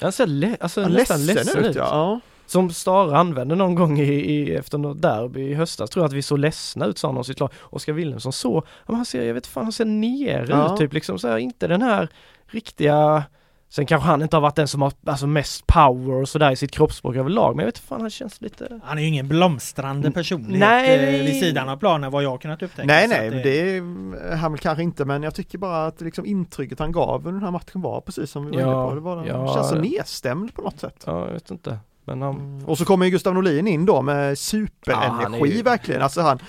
[0.02, 1.88] Han ser le- alltså, nästan ledsen, ledsen ut ja.
[1.92, 2.20] ja.
[2.46, 6.14] Som Stara använde någon gång i, i, efter något derby i höstas, tror jag att
[6.14, 7.50] vi såg ledsna ut sa om sitt lag.
[7.62, 10.74] Oskar Wilhelmsson så, ja, men han ser, jag vet fan, han ser nere Ja.
[10.74, 12.08] ut typ liksom så här, inte den här
[12.48, 13.24] riktiga
[13.70, 16.56] Sen kanske han inte har varit den som har alltså mest power och sådär i
[16.56, 20.12] sitt kroppsspråk överlag, men jag vet fan han känns lite Han är ju ingen blomstrande
[20.12, 22.88] personlighet Nej, eh, vid sidan av planen vad jag har kunnat upptäcka.
[22.88, 26.26] Nej nej, men det är han väl kanske inte men jag tycker bara att liksom
[26.26, 28.96] intrycket han gav under den här matchen var precis som vi var Ja, inne på.
[28.96, 29.54] Det var, ja.
[29.54, 31.04] känns så nedstämd på något sätt.
[31.08, 31.80] Ja, jag vet inte.
[32.06, 32.66] Men han, Mm.
[32.66, 36.02] Och så kommer ju Gustav Norlin in då med superenergi Ja, ju- verkligen.
[36.02, 36.40] Alltså han,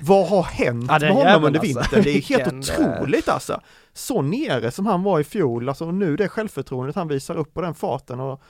[0.00, 1.80] vad har hänt Ja, med honom under alltså.
[1.80, 2.02] vintern?
[2.02, 3.60] Det är helt otroligt alltså.
[3.92, 7.54] Så nere som han var i fjol, alltså och nu det självförtroendet han visar upp
[7.54, 8.42] på den farten och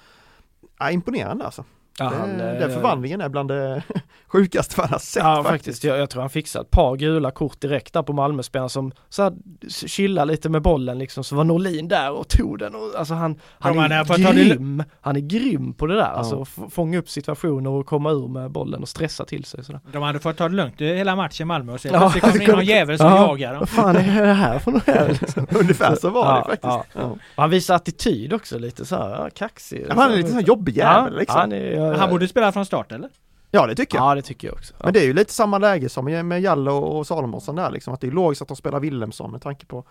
[0.78, 1.64] ja, imponerande alltså.
[1.98, 3.82] Ja, det, han, eh, den förvandlingen är bland det
[4.26, 5.50] sjukaste man har sett Ja faktiskt.
[5.50, 8.92] faktiskt, jag, jag tror han fixar ett par gula kort direkt där på Malmöspelaren som
[9.08, 9.32] så här
[9.68, 13.40] chillar lite med bollen liksom, så var Norlin där och tog den och alltså han,
[13.58, 16.42] han man är ta det- grym, han är grym på det där, alltså Ja.
[16.42, 19.80] f- fånga upp situationer och komma ur med bollen och stressa till sig sådär.
[19.92, 22.50] De hade fått ta det lugnt hela matchen i Malmö och se Ja, det in
[22.50, 23.16] någon jävel som Ja.
[23.26, 23.58] jagar dem.
[23.60, 25.46] Vad fan är det här för något här liksom?
[25.60, 26.62] Ungefär så var Ja, det faktiskt.
[26.64, 26.84] ja.
[26.94, 27.16] Ja.
[27.36, 29.86] Han visar attityd också lite så här, ja, kaxig.
[29.88, 31.40] Ja, han är lite sån här jobbig jävel liksom.
[31.82, 33.10] Han borde spela från start eller?
[33.50, 34.10] Ja det tycker jag.
[34.10, 34.74] Ja det tycker jag också.
[34.78, 34.84] Ja.
[34.84, 38.00] Men det är ju lite samma läge som med Jallo och Salomonsson där liksom, att
[38.00, 39.84] det är logiskt att de spelar Wilhelmsson med tanke på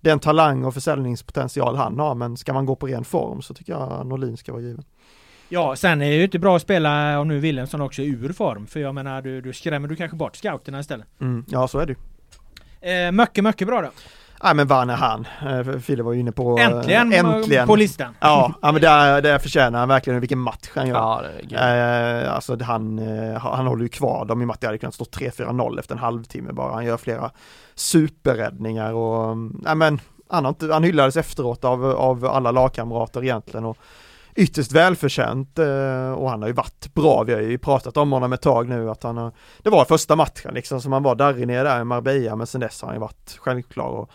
[0.00, 3.72] den talang och försäljningspotential han har, men ska man gå på ren form så tycker
[3.72, 4.84] jag Norlin ska vara given.
[5.48, 8.32] Ja, sen är det ju inte bra att spela om nu Wilhelmsson också är ur
[8.32, 8.66] form.
[8.66, 11.06] För jag menar, du, du skrämmer du kanske bort scouterna istället.
[11.20, 11.98] Mm, ja så är det ju.
[12.90, 13.90] Eh, mycket, mycket bra då.
[14.44, 17.66] Nej men Vanne han, eh, Fille var ju inne på eh, Äntligen, äntligen.
[17.66, 18.14] på listan.
[18.20, 20.94] Ja, ja men där, där förtjänar han verkligen vilken match han gör.
[20.94, 22.24] Ja, det är.
[22.24, 24.94] Eh, alltså det- han, eh, han håller ju kvar dem i matchen, det hade kunnat
[24.94, 26.72] stå 3-4-0 efter en halvtimme bara.
[26.72, 27.30] Han gör flera
[27.74, 33.64] superräddningar och, mm, nej men han, inte, han hyllades efteråt av, av alla lagkamrater egentligen
[33.64, 33.76] och
[34.36, 37.22] ytterst välförtjänt eh, och han har ju varit bra.
[37.22, 39.32] Vi har ju pratat om honom ett tag nu att han har,
[39.62, 42.60] det var första matchen liksom som han var darrig ner där i Marbella men sen
[42.60, 44.10] dess har han ju varit självklar och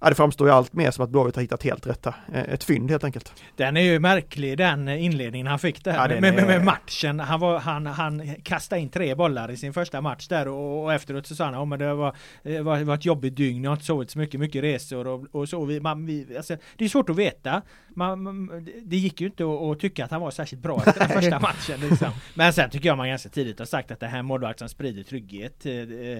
[0.00, 2.14] ja, det framstår ju allt mer som att Blåvitt har hittat helt rätt här.
[2.32, 3.32] Eh, ett fynd helt enkelt.
[3.56, 7.20] Den är ju märklig den inledningen han fick där ja, med, med, med, matchen.
[7.20, 10.92] Han, var, han, han kastade in tre bollar i sin första match där och, och
[10.92, 12.14] efteråt så sa han att oh, det var,
[12.62, 15.48] var, var ett jobbigt dygn, jag har inte sovit så mycket, mycket resor och, och
[15.48, 15.64] så.
[15.64, 17.62] Vi, man, vi, alltså, det är svårt att veta.
[17.94, 21.00] Man, man, det gick ju inte att, att, tycka att han var särskilt bra efter
[21.00, 21.80] den första matchen.
[21.80, 22.08] Liksom.
[22.34, 24.58] Men sen tycker jag man ganska tidigt har sagt att det här är en målvakt
[24.58, 25.66] som sprider trygghet.
[25.66, 26.18] Eh, eh,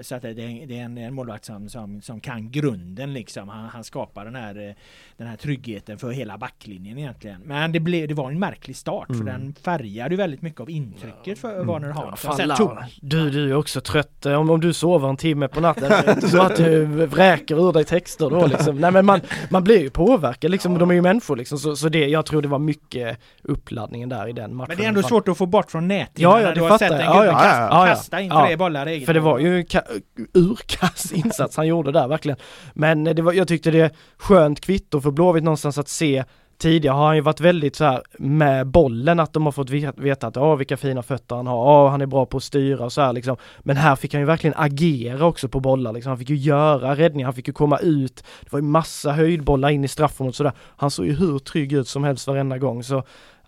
[0.00, 3.48] så att det är, det är en, en målvakt som, som, som kan grunden liksom.
[3.48, 4.74] Han, han skapar den här, eh,
[5.16, 7.40] den här tryggheten för hela backlinjen egentligen.
[7.44, 9.18] Men det, blev, det var en märklig start mm.
[9.18, 11.66] för den färgade väldigt mycket av intrycket för mm.
[11.66, 12.48] Warner Hansson.
[12.48, 12.70] Ja, tog...
[13.00, 14.26] Du, du är också trött.
[14.26, 18.30] Om, om du sover en timme på natten, så att du vräker ur dig texter
[18.30, 18.80] då liksom.
[18.80, 20.78] Nej men man, man blir ju påverkad liksom.
[20.78, 21.58] De är ju människor liksom.
[21.58, 24.68] Så, så det, jag tror det var mycket uppladdningen där i den matchen.
[24.68, 26.18] Men det är ändå svårt att få bort från nätet.
[26.18, 29.06] Ja, ja, du har sett en ja, ja, kasta, ja, kasta in tre bollar eget.
[29.06, 29.64] För det var ju
[30.34, 32.38] urkass insats han gjorde där verkligen.
[32.74, 36.24] Men det var, jag tyckte det skönt kvitto för Blåvitt någonstans att se
[36.60, 40.26] Tidigare har han ju varit väldigt så här med bollen, att de har fått veta
[40.26, 42.92] att åh vilka fina fötter han har, åh han är bra på att styra och
[42.92, 43.36] så här liksom.
[43.60, 46.10] Men här fick han ju verkligen agera också på bollar liksom.
[46.10, 48.24] Han fick ju göra räddningar, han fick ju komma ut.
[48.40, 50.52] Det var ju massa höjdbollar in i straffområdet sådär.
[50.76, 53.02] Han såg ju hur trygg ut som helst varenda gång så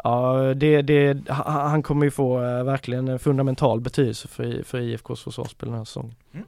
[0.04, 5.22] ja, det, det, han kommer ju få äh, verkligen en fundamental betydelse för, för IFKs
[5.22, 6.14] försvarsspel den här säsongen.
[6.34, 6.44] Mm.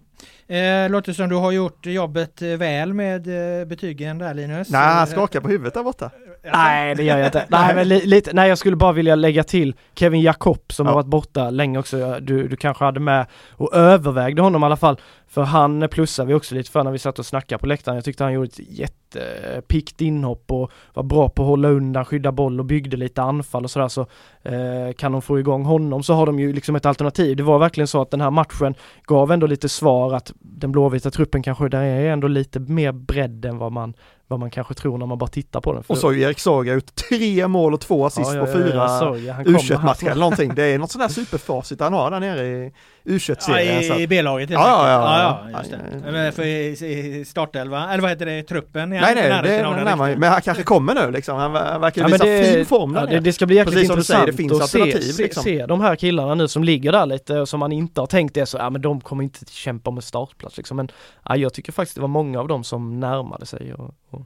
[0.46, 4.70] Eh, låter som du har gjort jobbet eh, väl med eh, betygen där Linus.
[4.70, 6.10] Nej, han skakar på huvudet där borta.
[6.52, 7.46] Nej, det gör jag inte.
[7.48, 10.90] Nej, men li, lite, nej, jag skulle bara vilja lägga till Kevin Jakob som ja.
[10.90, 12.18] har varit borta länge också.
[12.20, 15.00] Du, du kanske hade med och övervägde honom i alla fall.
[15.28, 17.96] För han plussade vi också lite för när vi satt och snackade på läktaren.
[17.96, 22.32] Jag tyckte han gjorde ett jättepickt inhopp och var bra på att hålla undan, skydda
[22.32, 23.88] boll och byggde lite anfall och sådär.
[23.88, 24.00] Så
[24.42, 27.36] eh, kan de få igång honom så har de ju liksom ett alternativ.
[27.36, 28.74] Det var verkligen så att den här matchen
[29.04, 33.44] gav ändå lite svar att den blåvita truppen kanske, där är ändå lite mer bredd
[33.44, 33.94] än vad man
[34.28, 35.82] vad man kanske tror när man bara tittar på den.
[35.82, 35.94] För...
[35.94, 39.42] Och så Erik Saga ut tre mål och två assist ja, ja, på fyra ja,
[39.46, 40.54] u matcher eller någonting.
[40.54, 42.72] Det är något sånt där superfacit han har där nere i
[43.04, 46.32] u serien Ja, i, i B-laget helt ja, ja, ja, ja, just det.
[46.32, 48.90] För i, startelva, eller vad heter det, truppen?
[48.90, 51.38] Nej, nej, det är närmare, men han kanske kommer nu liksom.
[51.38, 54.18] Han verkar ja, visa det, fin form där det, det, ska bli jäkligt Precis intressant
[54.20, 55.42] säger, det finns att se, se, liksom.
[55.42, 58.34] se de här killarna nu som ligger där lite och som man inte har tänkt
[58.34, 60.76] det så, ja men de kommer inte kämpa med startplats liksom.
[60.76, 60.88] Men
[61.24, 64.22] ja, jag tycker faktiskt det var många av dem som närmade sig och, och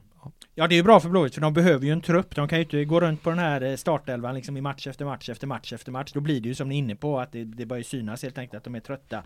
[0.59, 2.35] Ja det är ju bra för Blåvitt för de behöver ju en trupp.
[2.35, 5.05] De kan ju inte gå runt på den här eh, startelvan liksom i match efter
[5.05, 6.11] match efter match efter match.
[6.13, 8.37] Då blir det ju som ni är inne på att det, det börjar synas helt
[8.37, 9.23] enkelt att de är trötta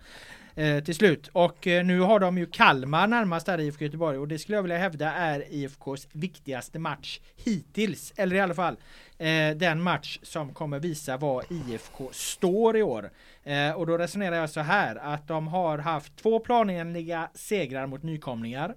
[0.55, 1.29] eh, till slut.
[1.31, 4.63] Och eh, nu har de ju Kalmar närmast där IFK Göteborg och det skulle jag
[4.63, 8.13] vilja hävda är IFKs viktigaste match hittills.
[8.15, 8.77] Eller i alla fall
[9.17, 13.09] eh, den match som kommer visa var IFK står i år.
[13.43, 18.03] Eh, och då resonerar jag så här att de har haft två planenliga segrar mot
[18.03, 18.75] nykomlingar.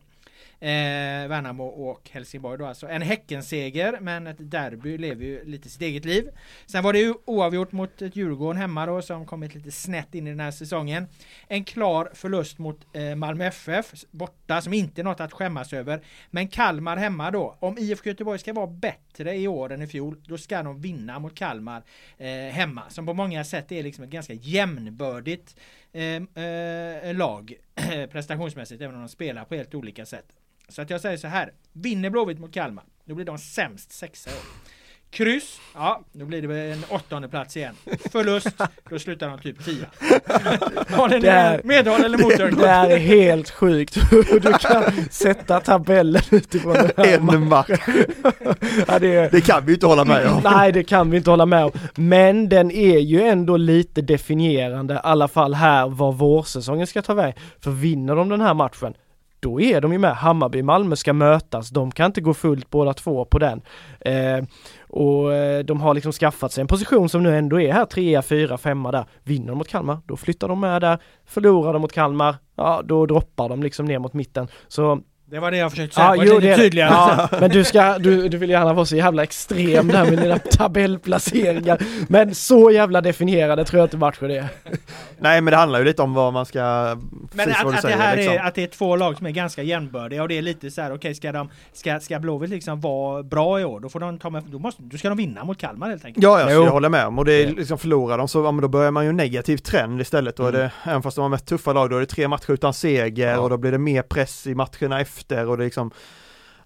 [0.61, 2.89] Eh, Värnamo och Helsingborg då alltså.
[2.89, 6.31] En Häckenseger, men ett derby lever ju lite sitt eget liv.
[6.67, 10.27] Sen var det ju oavgjort mot ett Djurgården hemma då som kommit lite snett in
[10.27, 11.07] i den här säsongen.
[11.49, 16.01] En klar förlust mot eh, Malmö FF borta som inte är något att skämmas över.
[16.31, 17.57] Men Kalmar hemma då.
[17.61, 21.19] Om IFK Göteborg ska vara bättre i år än i fjol, då ska de vinna
[21.19, 21.83] mot Kalmar
[22.19, 22.83] eh, hemma.
[22.89, 25.57] Som på många sätt är liksom ett ganska jämnbördigt
[25.93, 27.55] eh, eh, lag
[28.13, 30.27] prestationsmässigt, även om de spelar på helt olika sätt.
[30.69, 31.53] Så att jag säger så här.
[31.73, 34.67] Vinner Blåvitt mot Kalmar, då blir de sämst sexa år.
[35.11, 37.75] Kryss, ja, då blir det en åttonde plats igen.
[38.12, 39.87] Förlust, då slutar de typ tia.
[40.97, 42.57] Har ni är, medhåll eller mothugg?
[42.57, 47.69] Det här är helt sjukt hur du kan sätta tabellen utifrån den här En match.
[48.89, 50.41] ja, det, det, kan vi inte hålla med om.
[50.45, 51.73] Nej, det kan vi inte hålla med om.
[51.95, 57.14] Men den är ju ändå lite definierande, i alla fall här, vad vårsäsongen ska ta
[57.14, 57.35] väg.
[57.61, 58.95] För vinner de den här matchen,
[59.41, 60.16] då är de ju med.
[60.16, 63.62] Hammarby Malmö ska mötas, de kan inte gå fullt båda två på den.
[64.01, 64.45] Eh,
[64.89, 68.22] och eh, de har liksom skaffat sig en position som nu ändå är här, trea,
[68.22, 69.05] fyra, femma där.
[69.22, 70.99] Vinner de mot Kalmar, då flyttar de med där.
[71.24, 74.49] Förlorar de mot Kalmar, ja då droppar de liksom ner mot mitten.
[74.68, 75.01] Så
[75.31, 76.91] det var det jag försökte säga, ja, jo, lite tydligare.
[76.91, 80.39] Ja, men du ska, du, du vill gärna vara så jävla extrem där med dina
[80.39, 81.79] tabellplaceringar.
[82.09, 84.49] Men så jävla definierade tror jag inte matchen är.
[85.18, 86.61] Nej men det handlar ju lite om vad man ska...
[87.33, 88.35] Men att, att säger, det här liksom.
[88.35, 90.81] är, att det är två lag som är ganska jämnbördiga och det är lite så
[90.81, 94.01] här, okej okay, ska de, ska, ska Blåvitt liksom vara bra i år, då får
[94.01, 96.24] de ta med, då måste, då ska de vinna mot Kalmar helt enkelt.
[96.24, 98.62] Ja, ja jag håller med om och det är liksom förlorar de så, ja, men
[98.62, 100.37] då börjar man ju en negativ trend istället.
[100.37, 100.61] Då är mm.
[100.61, 103.31] det, även fast de har mest tuffa lag, då är det tre matcher utan seger
[103.31, 103.39] ja.
[103.39, 105.16] och då blir det mer press i matcherna efter
[105.49, 105.91] och det liksom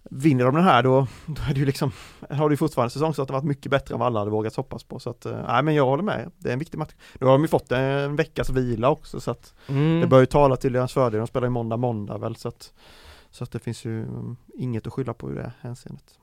[0.03, 1.92] Vinner de den här då, då är det ju liksom,
[2.30, 4.98] har det ju fortfarande säsongstarten varit mycket bättre än vad alla hade vågat hoppas på
[4.98, 6.94] så att, eh, nej men jag håller med, det är en viktig match.
[7.20, 10.01] Nu har de ju fått en veckas vila också så att mm.
[10.01, 12.72] det bör ju tala till deras fördel, de spelar ju måndag, måndag väl så att
[13.30, 16.18] Så att det finns ju mm, inget att skylla på i det hänseendet.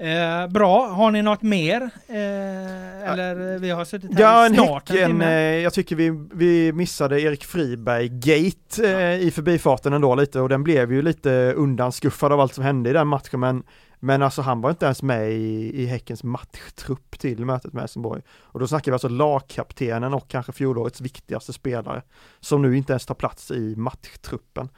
[0.00, 1.82] Eh, bra, har ni något mer?
[2.08, 5.24] Eh, eller vi har suttit här Ja, i en snart en häcken, timme.
[5.24, 10.48] eh, jag tycker vi, vi missade Erik Friberg Gate eh, i förbifarten ändå lite och
[10.48, 13.62] den blev ju lite undanskuffad av allt som hände i den matchen men
[14.02, 18.22] men alltså han var inte ens med i, i Häckens matchtrupp till mötet med Helsingborg.
[18.40, 22.02] Och då snackar vi alltså lagkaptenen och kanske fjolårets viktigaste spelare
[22.40, 24.68] som nu inte ens tar plats i matchtruppen.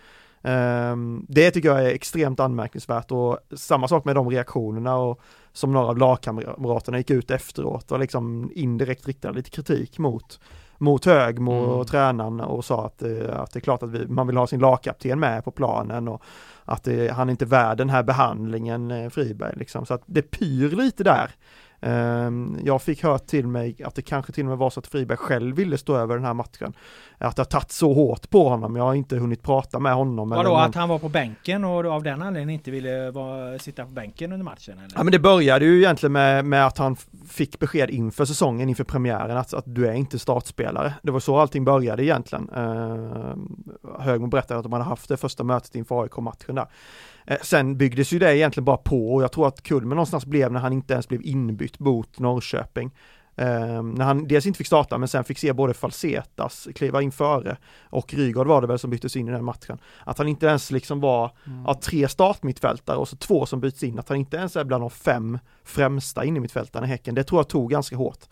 [0.43, 5.21] Ehm, det tycker jag är extremt anmärkningsvärt och samma sak med de reaktionerna och
[5.53, 10.41] som några av lagkamraterna gick ut efteråt och liksom indirekt riktade lite kritik mot
[10.79, 11.85] mot Högmo och Mm.
[11.87, 14.61] tränaren och sa att, eh, att det är klart att vi, man vill ha sin
[14.61, 16.23] lagkapten med på planen och
[16.65, 19.87] att det, han är inte värd den här behandlingen eh, Friberg liksom.
[19.87, 21.31] Så att det pyr lite där.
[21.83, 24.87] Ehm, Jag fick hört till mig att det kanske till och med var så att
[24.87, 26.73] Friberg själv ville stå över den här matchen.
[27.19, 30.29] Att det har tagit så hårt på honom, jag har inte hunnit prata med honom.
[30.29, 33.85] Vadå, någon- att han var på bänken och av den anledningen inte ville vara, sitta
[33.85, 34.79] på bänken under matchen?
[34.79, 34.91] Eller?
[34.97, 36.97] Ja men det började ju egentligen med, med att han
[37.29, 40.95] fick besked inför säsongen, inför premiären, att, att du är inte startspelare.
[41.03, 42.51] Det var så allting började egentligen.
[42.51, 43.35] Uh,
[44.01, 46.67] Högmo berättade att de hade haft det första mötet inför AIK-matchen där.
[47.27, 50.53] Eh, sen byggdes ju det egentligen bara på och jag tror att kulmen någonstans blev
[50.53, 52.91] när han inte ens blev inbytt mot Norrköping.
[53.37, 57.13] Eh, när han dels inte fick starta men sen fick se både Falsetas kliva in
[57.13, 59.79] före och Rygaard var det väl som byttes in i den matchen.
[60.05, 61.31] Att han inte ens liksom var
[61.67, 64.83] ja, tre startmittfältare och så två som byts in, att han inte ens är bland
[64.83, 68.25] de fem främsta innermittfältarna i Häcken, det tror jag tog ganska hårt.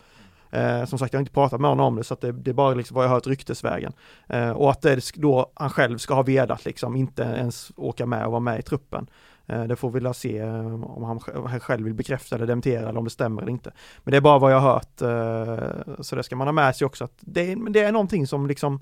[0.51, 2.51] Eh, som sagt, jag har inte pratat med honom om det så att det, det
[2.51, 3.93] är bara liksom vad jag har hört ryktesvägen.
[4.27, 8.25] Eh, och att det då han själv ska ha velat liksom inte ens åka med
[8.25, 9.07] och vara med i truppen.
[9.51, 12.89] Eh, det får vi väl se eh, om han han själv vill bekräfta eller dementera
[12.89, 13.71] eller om det stämmer eller inte.
[14.03, 16.75] Men det är bara vad jag har hört, eh, så det ska man ha med
[16.75, 18.79] sig också att det är, det är någonting som liksom,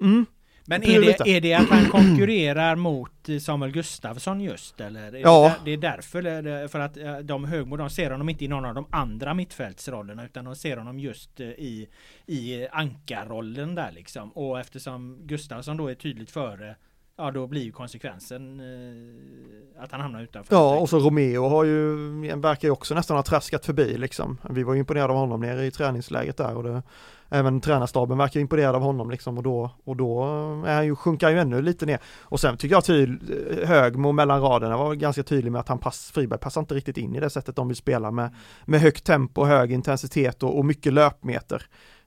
[0.00, 0.26] mm,
[0.64, 5.12] men är det, är det att han konkurrerar mot eh, Samuel Gustafsson just eller?
[5.12, 5.54] Ja.
[5.64, 8.74] Det, är därför, för att eh, de Högmo, de ser honom inte i någon av
[8.74, 11.88] de andra mittfältsrollerna utan de ser honom just eh, i,
[12.26, 14.30] i ankarrollen där liksom.
[14.32, 16.76] Och eftersom Gustafsson då är tydligt före
[17.16, 20.54] Ja då blir ju konsekvensen eh, att han hamnar utanför.
[20.54, 21.96] Ja, och så Romeo har ju,
[22.36, 24.38] verkar ju också nästan ha traskat förbi liksom.
[24.50, 26.82] Vi var ju imponerade av honom nere i träningsläget där och det,
[27.28, 30.24] även tränarstaben verkar imponerad av honom liksom och då, och då
[30.66, 31.98] är han ju, sjunker ju ännu lite ner.
[32.20, 36.10] Och sen tycker jag tydlig, Högmo mellan raderna var ganska tydlig med att han pass,
[36.14, 38.34] Friberg passar inte riktigt in i det sättet de vill spela med,
[38.64, 41.66] med högt tempo, hög intensitet och, och mycket löpmeter.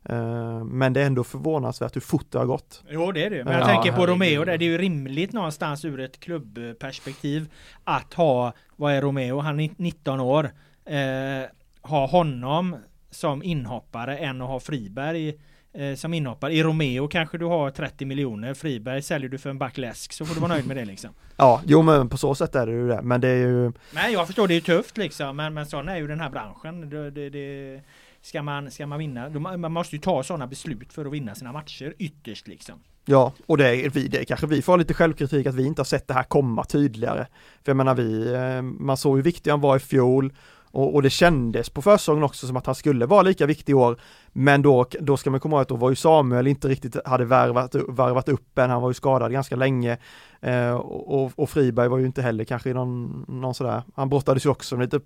[0.10, 2.84] Eh, Men det är ändå förvånansvärt hur fort det har gått.
[2.90, 3.44] Jo det är det.
[3.44, 4.08] Men jag Ja, tänker på.
[4.08, 4.58] Romeo där.
[4.58, 7.50] Det är ju rimligt någonstans ur ett klubbperspektiv
[7.84, 9.40] att ha, vad är Romeo?
[9.40, 10.52] Han är 19 år.
[10.86, 11.50] Eh,
[11.82, 12.76] ha honom
[13.12, 15.34] som inhoppare än att ha Friberg
[15.74, 16.54] eh, som inhoppare.
[16.54, 18.54] I Romeo kanske du har 30 miljoner.
[18.54, 21.10] Friberg säljer du för en back läsk så får du vara nöjd med det liksom.
[21.38, 23.02] Ja, jo men på så sätt är det ju det.
[23.02, 25.36] Men det är ju, Men jag förstår det är ju tufft liksom.
[25.36, 26.90] Men, men sån är ju den här branschen.
[26.90, 27.82] Det, det, det,
[28.26, 31.52] ska, man, ska man vinna, man måste ju ta sådana beslut för att vinna sina
[31.52, 32.76] matcher ytterst liksom.
[33.06, 35.66] Ja, och det är vi, det är kanske vi får ha lite självkritik att vi
[35.66, 37.28] inte har sett det här komma tydligare.
[37.64, 40.34] För jag menar vi, eh, man såg hur viktig han var i fjol
[40.72, 43.76] och, och det kändes på försäsongen också som att han skulle vara lika viktig i
[43.76, 44.00] år.
[44.32, 47.26] Men då, då ska man komma ihåg att då var ju Samuel inte riktigt hade
[47.26, 49.98] värvat, värvat upp än, han var ju skadad ganska länge.
[50.42, 54.46] Eh, och, och Friberg var ju inte heller kanske i någon, någon sådär, han brottades
[54.46, 55.06] ju också med lite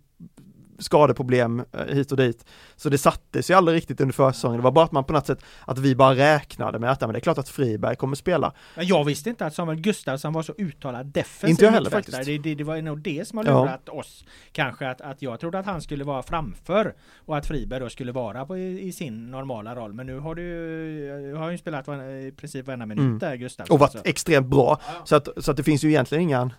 [0.80, 2.46] skadeproblem eh, hit och dit.
[2.76, 5.26] Så det sattes ju aldrig riktigt under försäsongen, det var bara att man på något
[5.26, 8.16] sätt, att vi bara räknade med att ja, men det är klart att Friberg kommer
[8.16, 8.54] spela.
[8.76, 12.26] Men jag visste inte att Samuel Gustafsson var så uttalad defensiv Inte jag heller faktiskt.
[12.26, 13.64] Det, det, det var nog det som har Ja.
[13.64, 14.26] lurat oss.
[14.52, 16.94] Kanske att, att jag trodde att han skulle vara framför
[17.26, 19.94] och att Friberg då skulle vara på, i, i sin normala roll.
[19.94, 23.20] Men nu har du ju, har ju spelat i princip varenda minut Mm.
[23.20, 23.74] där Gustafsson.
[23.74, 24.80] och varit extremt bra.
[25.06, 26.54] Så att, så att det finns ju egentligen ingen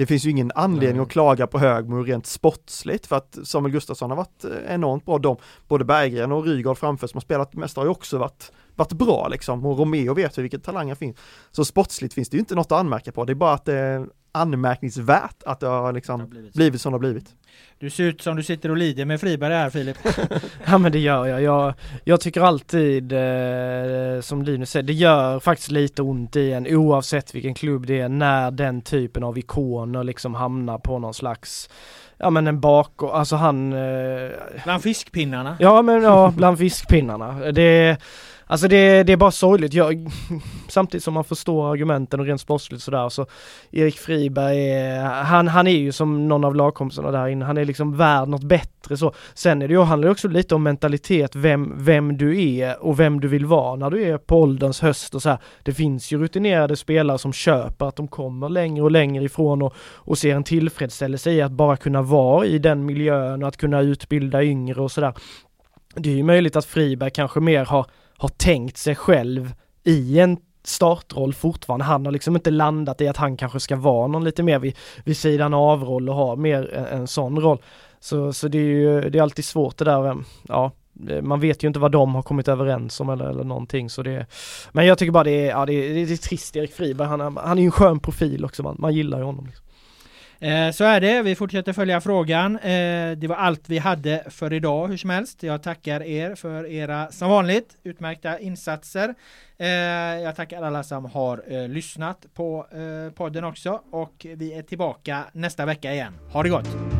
[0.00, 1.02] det finns ju ingen anledning Nej.
[1.02, 5.18] att klaga på Högmo rent sportsligt för att Samuel Gustafsson har varit eh, enormt bra.
[5.18, 5.36] De,
[5.68, 9.28] både Berggren och Rygaard framför som har spelat mest har ju också varit, varit bra
[9.28, 11.16] liksom och Romeo vet ju vilken talang han finns.
[11.50, 13.24] Så sportsligt finns det ju inte något att anmärka på.
[13.24, 16.58] Det är bara att det är anmärkningsvärt att det har Det har liksom blivit så.
[16.58, 17.34] blivit som det har blivit.
[17.78, 19.96] Du ser ut som du sitter och lider med Friberg här Filip.
[20.66, 21.42] Ja men det gör jag.
[21.42, 21.74] Jag,
[22.04, 27.34] jag tycker alltid, eh, som Linus säger, det gör faktiskt lite ont i en oavsett
[27.34, 31.70] vilken klubb det är när den typen av ikoner liksom hamnar på någon slags,
[32.18, 34.30] ja men en bak alltså han, eh,
[34.64, 35.56] Bland fiskpinnarna.
[35.60, 37.52] ja men ja, bland fiskpinnarna.
[37.52, 37.96] Det
[38.50, 39.74] Alltså det, det är bara sorgligt.
[39.74, 40.10] Jag,
[40.68, 43.26] samtidigt som man förstår argumenten och rent sportsligt sådär så
[43.70, 47.64] Erik Friberg, är, han, han är ju som någon av lagkompisarna där inne, han är
[47.64, 49.14] liksom värd något bättre så.
[49.34, 53.00] Sen är det ju, handlar det också lite om mentalitet, vem, vem du är och
[53.00, 55.38] vem du vill vara när du är på ålderns höst och så här.
[55.62, 59.74] Det finns ju rutinerade spelare som köper att de kommer längre och längre ifrån och,
[59.78, 63.80] och ser en tillfredsställelse i att bara kunna vara i den miljön och att kunna
[63.80, 65.14] utbilda yngre och sådär.
[65.94, 67.86] Det är ju möjligt att Friberg kanske mer har
[68.20, 69.52] har tänkt sig själv
[69.84, 71.84] i en startroll fortfarande.
[71.84, 74.76] Han har liksom inte landat i att han kanske ska vara någon lite mer vid,
[75.04, 77.58] vid sidan av roll och ha mer en, en sån roll.
[78.00, 80.72] Så, så det är ju, det är alltid svårt det där, ja,
[81.22, 84.26] man vet ju inte vad de har kommit överens om eller, eller någonting så det
[84.72, 87.20] Men jag tycker bara det är, ja det är, det är trist Erik Friberg, han,
[87.36, 89.46] han är ju en skön profil också, man, man gillar ju honom.
[89.46, 89.66] Liksom.
[90.40, 92.56] Eh, så är det, vi fortsätter följa frågan.
[92.58, 95.42] Eh, det var allt vi hade för idag hur som helst.
[95.42, 99.14] Jag tackar er för era, som vanligt, utmärkta insatser.
[99.58, 99.68] Eh,
[100.22, 105.24] jag tackar alla som har eh, lyssnat på eh, podden också och vi är tillbaka
[105.32, 106.18] nästa vecka igen.
[106.32, 106.99] Ha det gott!